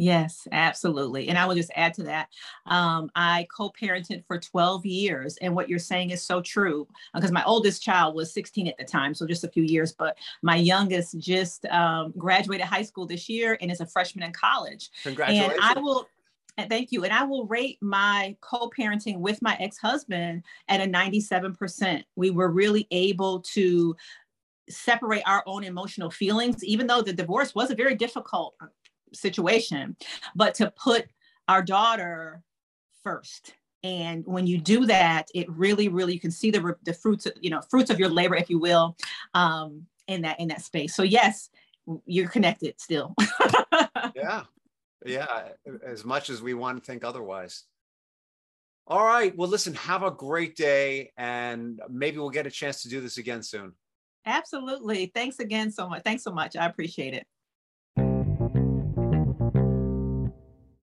Yes, 0.00 0.48
absolutely. 0.50 1.28
And 1.28 1.36
I 1.36 1.44
will 1.44 1.54
just 1.54 1.70
add 1.76 1.92
to 1.94 2.04
that. 2.04 2.28
Um, 2.64 3.10
I 3.14 3.46
co 3.54 3.70
parented 3.70 4.24
for 4.26 4.40
12 4.40 4.86
years. 4.86 5.36
And 5.42 5.54
what 5.54 5.68
you're 5.68 5.78
saying 5.78 6.08
is 6.08 6.22
so 6.22 6.40
true 6.40 6.88
because 7.14 7.30
my 7.30 7.44
oldest 7.44 7.82
child 7.82 8.14
was 8.14 8.32
16 8.32 8.66
at 8.66 8.78
the 8.78 8.84
time, 8.84 9.12
so 9.12 9.26
just 9.26 9.44
a 9.44 9.50
few 9.50 9.62
years. 9.62 9.92
But 9.92 10.16
my 10.40 10.56
youngest 10.56 11.18
just 11.18 11.66
um, 11.66 12.14
graduated 12.16 12.64
high 12.66 12.80
school 12.80 13.04
this 13.04 13.28
year 13.28 13.58
and 13.60 13.70
is 13.70 13.82
a 13.82 13.86
freshman 13.86 14.24
in 14.24 14.32
college. 14.32 14.88
Congratulations. 15.02 15.52
And 15.52 15.78
I 15.78 15.78
will. 15.78 16.08
Thank 16.68 16.92
you. 16.92 17.04
And 17.04 17.12
I 17.12 17.22
will 17.24 17.46
rate 17.46 17.76
my 17.82 18.36
co 18.40 18.70
parenting 18.70 19.18
with 19.18 19.42
my 19.42 19.56
ex 19.60 19.76
husband 19.76 20.44
at 20.68 20.80
a 20.80 20.84
97%. 20.84 22.04
We 22.16 22.30
were 22.30 22.48
really 22.48 22.86
able 22.90 23.40
to 23.52 23.94
separate 24.70 25.22
our 25.26 25.42
own 25.46 25.62
emotional 25.64 26.10
feelings, 26.10 26.64
even 26.64 26.86
though 26.86 27.02
the 27.02 27.12
divorce 27.12 27.54
was 27.54 27.70
a 27.70 27.74
very 27.74 27.94
difficult 27.94 28.54
situation, 29.12 29.96
but 30.34 30.54
to 30.56 30.72
put 30.72 31.06
our 31.48 31.62
daughter 31.62 32.42
first. 33.02 33.54
And 33.82 34.24
when 34.26 34.46
you 34.46 34.58
do 34.58 34.86
that, 34.86 35.28
it 35.34 35.50
really, 35.50 35.88
really 35.88 36.12
you 36.12 36.20
can 36.20 36.30
see 36.30 36.50
the 36.50 36.76
the 36.84 36.92
fruits, 36.92 37.26
you 37.40 37.50
know, 37.50 37.62
fruits 37.70 37.90
of 37.90 37.98
your 37.98 38.10
labor, 38.10 38.36
if 38.36 38.50
you 38.50 38.58
will, 38.58 38.96
um, 39.34 39.86
in 40.06 40.22
that 40.22 40.38
in 40.38 40.48
that 40.48 40.62
space. 40.62 40.94
So 40.94 41.02
yes, 41.02 41.48
you're 42.04 42.28
connected 42.28 42.78
still. 42.78 43.14
yeah, 44.14 44.42
yeah. 45.06 45.48
As 45.84 46.04
much 46.04 46.28
as 46.28 46.42
we 46.42 46.54
want 46.54 46.78
to 46.78 46.84
think 46.84 47.04
otherwise. 47.04 47.64
All 48.86 49.04
right. 49.04 49.34
Well, 49.36 49.48
listen. 49.48 49.74
Have 49.74 50.02
a 50.02 50.10
great 50.10 50.56
day, 50.56 51.12
and 51.16 51.80
maybe 51.88 52.18
we'll 52.18 52.30
get 52.30 52.46
a 52.46 52.50
chance 52.50 52.82
to 52.82 52.88
do 52.88 53.00
this 53.00 53.16
again 53.16 53.42
soon. 53.42 53.72
Absolutely. 54.26 55.06
Thanks 55.14 55.38
again 55.38 55.70
so 55.70 55.88
much. 55.88 56.02
Thanks 56.02 56.22
so 56.22 56.32
much. 56.32 56.54
I 56.54 56.66
appreciate 56.66 57.14
it. 57.14 57.26